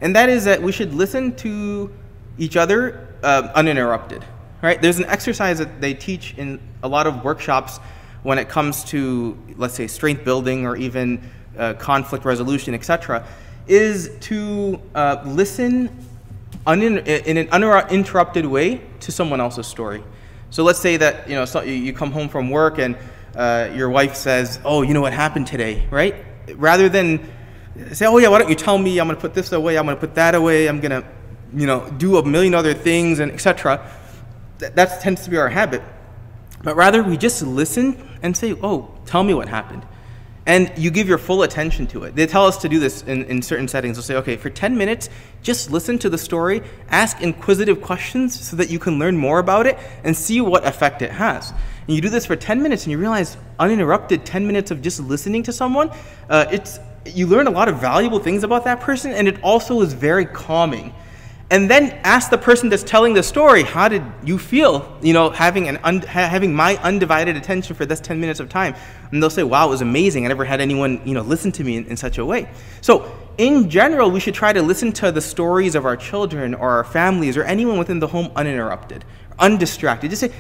and 0.03 0.14
that 0.14 0.29
is 0.29 0.44
that 0.44 0.62
we 0.62 0.70
should 0.70 0.92
listen 0.92 1.35
to 1.37 1.90
each 2.38 2.57
other 2.57 3.09
uh, 3.22 3.50
uninterrupted. 3.55 4.24
Right? 4.62 4.81
There's 4.81 4.98
an 4.98 5.07
exercise 5.07 5.59
that 5.59 5.81
they 5.81 5.94
teach 5.94 6.35
in 6.37 6.61
a 6.83 6.88
lot 6.88 7.07
of 7.07 7.24
workshops 7.24 7.79
when 8.22 8.38
it 8.38 8.50
comes 8.50 8.85
to 8.85 9.38
let's 9.57 9.74
say 9.74 9.87
strength 9.87 10.24
building 10.24 10.66
or 10.66 10.76
even 10.76 11.22
uh, 11.59 11.72
conflict 11.74 12.26
resolution, 12.26 12.74
etc., 12.74 13.26
is 13.66 14.11
to 14.20 14.79
uh, 14.94 15.22
listen 15.24 15.88
in 16.66 17.37
an 17.38 17.49
uninterrupted 17.51 18.46
way 18.46 18.83
to 19.01 19.12
someone 19.12 19.40
else's 19.40 19.66
story. 19.66 20.03
So 20.51 20.64
let's 20.64 20.79
say 20.79 20.96
that 20.96 21.29
you 21.29 21.35
know 21.35 21.44
so 21.44 21.62
you 21.62 21.92
come 21.92 22.11
home 22.11 22.29
from 22.29 22.51
work 22.51 22.79
and 22.79 22.96
uh, 23.37 23.70
your 23.75 23.88
wife 23.88 24.14
says, 24.16 24.59
"Oh, 24.64 24.83
you 24.83 24.94
know 24.94 25.01
what 25.01 25.12
happened 25.12 25.46
today," 25.46 25.87
right? 25.90 26.14
Rather 26.55 26.88
than 26.88 27.31
say, 27.92 28.07
"Oh 28.07 28.18
yeah, 28.18 28.29
why 28.29 28.38
don't 28.38 28.49
you 28.49 28.57
tell 28.57 28.77
me? 28.77 28.99
I'm 28.99 29.07
going 29.07 29.16
to 29.16 29.20
put 29.20 29.35
this 29.35 29.53
away. 29.53 29.79
I'm 29.79 29.85
going 29.85 29.96
to 29.96 30.01
put 30.01 30.14
that 30.16 30.35
away. 30.35 30.68
I'm 30.68 30.81
going 30.81 31.03
to, 31.03 31.09
you 31.55 31.66
know, 31.66 31.88
do 31.99 32.16
a 32.18 32.25
million 32.25 32.55
other 32.55 32.75
things 32.75 33.20
and 33.20 33.31
etc." 33.31 33.88
That, 34.59 34.77
that 34.77 35.01
tends 35.01 35.25
to 35.25 35.31
be 35.31 35.38
our 35.38 35.49
habit. 35.49 35.83
But 36.62 36.77
rather, 36.77 37.03
we 37.03 37.16
just 37.16 37.42
listen 37.42 37.96
and 38.23 38.37
say, 38.37 38.57
"Oh, 38.62 38.92
tell 39.07 39.23
me 39.23 39.35
what 39.35 39.49
happened." 39.49 39.87
And 40.46 40.72
you 40.76 40.90
give 40.90 41.09
your 41.09 41.18
full 41.18 41.42
attention 41.42 41.87
to 41.88 42.05
it. 42.05 42.16
They 42.16 42.26
tell 42.26 42.46
us 42.46 42.57
to 42.59 42.68
do 42.68 42.79
this 42.79 43.03
in, 43.03 43.24
in 43.24 43.42
certain 43.42 43.68
settings. 43.68 43.96
They'll 43.96 44.03
say, 44.03 44.16
okay, 44.16 44.37
for 44.37 44.50
10 44.50 44.76
minutes, 44.76 45.11
just 45.42 45.70
listen 45.70 45.98
to 45.98 46.09
the 46.09 46.18
story, 46.18 46.62
ask 46.88 47.20
inquisitive 47.20 47.83
questions 47.83 48.38
so 48.40 48.57
that 48.57 48.70
you 48.70 48.79
can 48.79 48.98
learn 48.98 49.16
more 49.16 49.38
about 49.38 49.66
it 49.66 49.79
and 50.03 50.16
see 50.16 50.40
what 50.40 50.66
effect 50.66 51.03
it 51.03 51.11
has. 51.11 51.53
And 51.87 51.94
you 51.94 52.00
do 52.00 52.09
this 52.09 52.26
for 52.26 52.37
10 52.37 52.62
minutes 52.62 52.85
and 52.85 52.92
you 52.92 52.98
realize, 52.98 53.37
uninterrupted 53.59 54.24
10 54.24 54.46
minutes 54.46 54.70
of 54.70 54.81
just 54.81 55.00
listening 55.00 55.42
to 55.44 55.53
someone, 55.53 55.90
uh, 56.29 56.46
it's, 56.50 56.81
you 57.05 57.26
learn 57.26 57.46
a 57.46 57.50
lot 57.50 57.68
of 57.68 57.81
valuable 57.81 58.18
things 58.18 58.42
about 58.42 58.64
that 58.64 58.81
person 58.81 59.12
and 59.12 59.29
it 59.29 59.42
also 59.42 59.81
is 59.83 59.92
very 59.92 60.24
calming 60.24 60.94
and 61.50 61.68
then 61.68 61.98
ask 62.04 62.30
the 62.30 62.38
person 62.38 62.68
that's 62.68 62.84
telling 62.84 63.12
the 63.12 63.24
story, 63.24 63.64
how 63.64 63.88
did 63.88 64.04
you 64.24 64.38
feel, 64.38 64.96
you 65.02 65.12
know, 65.12 65.30
having, 65.30 65.68
an 65.68 65.78
un- 65.82 66.02
having 66.02 66.54
my 66.54 66.76
undivided 66.76 67.36
attention 67.36 67.74
for 67.74 67.84
this 67.84 67.98
10 67.98 68.20
minutes 68.20 68.38
of 68.38 68.48
time? 68.48 68.76
And 69.10 69.20
they'll 69.20 69.30
say, 69.30 69.42
wow, 69.42 69.66
it 69.66 69.70
was 69.70 69.82
amazing. 69.82 70.24
I 70.24 70.28
never 70.28 70.44
had 70.44 70.60
anyone, 70.60 71.00
you 71.04 71.12
know, 71.12 71.22
listen 71.22 71.50
to 71.52 71.64
me 71.64 71.76
in, 71.76 71.86
in 71.86 71.96
such 71.96 72.18
a 72.18 72.24
way. 72.24 72.48
So 72.82 73.12
in 73.36 73.68
general, 73.68 74.12
we 74.12 74.20
should 74.20 74.34
try 74.34 74.52
to 74.52 74.62
listen 74.62 74.92
to 74.92 75.10
the 75.10 75.20
stories 75.20 75.74
of 75.74 75.84
our 75.84 75.96
children 75.96 76.54
or 76.54 76.70
our 76.70 76.84
families 76.84 77.36
or 77.36 77.42
anyone 77.42 77.78
within 77.78 77.98
the 77.98 78.06
home 78.06 78.30
uninterrupted, 78.36 79.04
undistracted. 79.40 80.10
Just 80.10 80.20
say, 80.20 80.32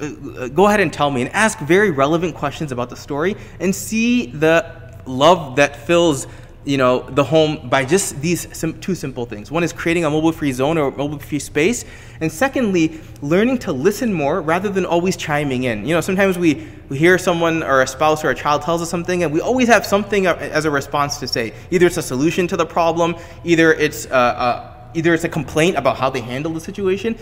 uh, 0.00 0.48
go 0.48 0.66
ahead 0.66 0.80
and 0.80 0.92
tell 0.92 1.12
me 1.12 1.22
and 1.22 1.30
ask 1.32 1.60
very 1.60 1.92
relevant 1.92 2.34
questions 2.34 2.72
about 2.72 2.90
the 2.90 2.96
story 2.96 3.36
and 3.60 3.72
see 3.72 4.26
the 4.26 4.80
love 5.06 5.56
that 5.56 5.86
fills 5.86 6.26
you 6.64 6.76
know 6.76 7.00
the 7.10 7.24
home 7.24 7.68
by 7.68 7.84
just 7.84 8.20
these 8.20 8.46
sim- 8.56 8.78
two 8.80 8.94
simple 8.94 9.24
things. 9.24 9.50
One 9.50 9.64
is 9.64 9.72
creating 9.72 10.04
a 10.04 10.10
mobile 10.10 10.32
free 10.32 10.52
zone 10.52 10.76
or 10.76 10.90
mobile 10.90 11.18
free 11.18 11.38
space. 11.38 11.84
And 12.20 12.30
secondly 12.30 13.00
learning 13.22 13.58
to 13.60 13.72
listen 13.72 14.12
more 14.12 14.42
rather 14.42 14.68
than 14.68 14.84
always 14.84 15.16
chiming 15.16 15.64
in. 15.64 15.86
You 15.86 15.94
know 15.94 16.00
sometimes 16.02 16.38
we, 16.38 16.68
we 16.90 16.98
hear 16.98 17.16
someone 17.16 17.62
or 17.62 17.80
a 17.80 17.86
spouse 17.86 18.22
or 18.24 18.30
a 18.30 18.34
child 18.34 18.62
tells 18.62 18.82
us 18.82 18.90
something 18.90 19.22
and 19.22 19.32
we 19.32 19.40
always 19.40 19.68
have 19.68 19.86
something 19.86 20.26
as 20.26 20.66
a 20.66 20.70
response 20.70 21.18
to 21.18 21.28
say. 21.28 21.54
Either 21.70 21.86
it's 21.86 21.96
a 21.96 22.02
solution 22.02 22.46
to 22.48 22.56
the 22.56 22.66
problem 22.66 23.16
either 23.44 23.72
it's 23.72 24.06
uh, 24.06 24.10
uh, 24.10 24.74
either 24.94 25.14
it's 25.14 25.24
a 25.24 25.28
complaint 25.28 25.76
about 25.76 25.96
how 25.96 26.10
they 26.10 26.20
handle 26.20 26.52
the 26.52 26.60
situation. 26.60 27.16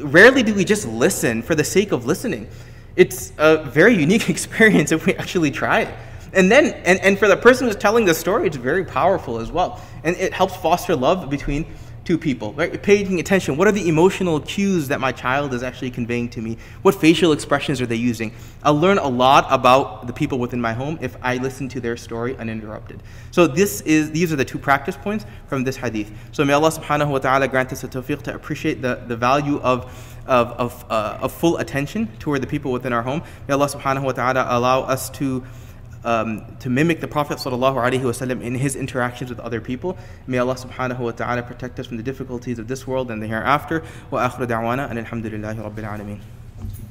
Rarely 0.00 0.44
do 0.44 0.54
we 0.54 0.64
just 0.64 0.86
listen 0.86 1.42
for 1.42 1.54
the 1.56 1.64
sake 1.64 1.90
of 1.90 2.06
listening. 2.06 2.46
It's 2.94 3.32
a 3.38 3.64
very 3.64 3.96
unique 3.96 4.30
experience 4.34 4.92
if 4.92 5.06
we 5.06 5.14
actually 5.16 5.50
try 5.50 5.80
it 5.80 5.94
and 6.36 6.52
then, 6.52 6.66
and, 6.84 7.00
and 7.00 7.18
for 7.18 7.28
the 7.28 7.36
person 7.36 7.66
who's 7.66 7.76
telling 7.76 8.04
the 8.04 8.14
story, 8.14 8.46
it's 8.46 8.56
very 8.56 8.84
powerful 8.84 9.38
as 9.38 9.50
well. 9.50 9.80
And 10.04 10.16
it 10.16 10.32
helps 10.32 10.54
foster 10.56 10.94
love 10.94 11.28
between 11.30 11.66
two 12.06 12.16
people, 12.16 12.52
right? 12.52 12.80
Paying 12.80 13.18
attention. 13.18 13.56
What 13.56 13.66
are 13.66 13.72
the 13.72 13.88
emotional 13.88 14.38
cues 14.40 14.88
that 14.88 15.00
my 15.00 15.10
child 15.10 15.52
is 15.52 15.64
actually 15.64 15.90
conveying 15.90 16.28
to 16.30 16.40
me? 16.40 16.56
What 16.82 16.94
facial 16.94 17.32
expressions 17.32 17.80
are 17.80 17.86
they 17.86 17.96
using? 17.96 18.32
I'll 18.62 18.78
learn 18.78 18.98
a 18.98 19.08
lot 19.08 19.46
about 19.50 20.06
the 20.06 20.12
people 20.12 20.38
within 20.38 20.60
my 20.60 20.72
home 20.72 20.98
if 21.00 21.16
I 21.20 21.38
listen 21.38 21.68
to 21.70 21.80
their 21.80 21.96
story 21.96 22.36
uninterrupted. 22.36 23.02
So 23.32 23.48
this 23.48 23.80
is 23.80 24.12
these 24.12 24.32
are 24.32 24.36
the 24.36 24.44
two 24.44 24.58
practice 24.58 24.96
points 24.96 25.26
from 25.48 25.64
this 25.64 25.76
hadith. 25.76 26.12
So 26.30 26.44
may 26.44 26.52
Allah 26.52 26.70
subhanahu 26.70 27.10
wa 27.10 27.18
ta'ala 27.18 27.48
grant 27.48 27.72
us 27.72 27.80
the 27.80 27.88
tawfiq 27.88 28.22
to 28.22 28.34
appreciate 28.34 28.82
the, 28.82 29.02
the 29.08 29.16
value 29.16 29.58
of 29.60 30.14
of, 30.26 30.52
of, 30.52 30.84
uh, 30.90 31.18
of 31.20 31.32
full 31.32 31.56
attention 31.58 32.08
toward 32.18 32.42
the 32.42 32.48
people 32.48 32.72
within 32.72 32.92
our 32.92 33.02
home. 33.02 33.22
May 33.46 33.54
Allah 33.54 33.68
subhanahu 33.68 34.02
wa 34.02 34.12
ta'ala 34.12 34.46
allow 34.48 34.82
us 34.82 35.08
to 35.10 35.44
um, 36.06 36.46
to 36.60 36.70
mimic 36.70 37.00
the 37.00 37.08
Prophet 37.08 37.38
ﷺ 37.38 38.40
in 38.40 38.54
his 38.54 38.76
interactions 38.76 39.28
with 39.28 39.40
other 39.40 39.60
people. 39.60 39.98
May 40.26 40.38
Allah 40.38 40.54
subhanahu 40.54 41.00
wa 41.00 41.10
ta'ala 41.10 41.42
protect 41.42 41.78
us 41.80 41.86
from 41.86 41.96
the 41.96 42.02
difficulties 42.02 42.58
of 42.58 42.68
this 42.68 42.86
world 42.86 43.10
and 43.10 43.20
the 43.20 43.26
hereafter. 43.26 43.84
Wa 44.10 44.28
akhiru 44.28 44.46
da'wana 44.46 44.88
and 44.88 45.04
alhamdulillahi 45.04 45.58
rabbil 45.58 45.84
alameen. 45.84 46.20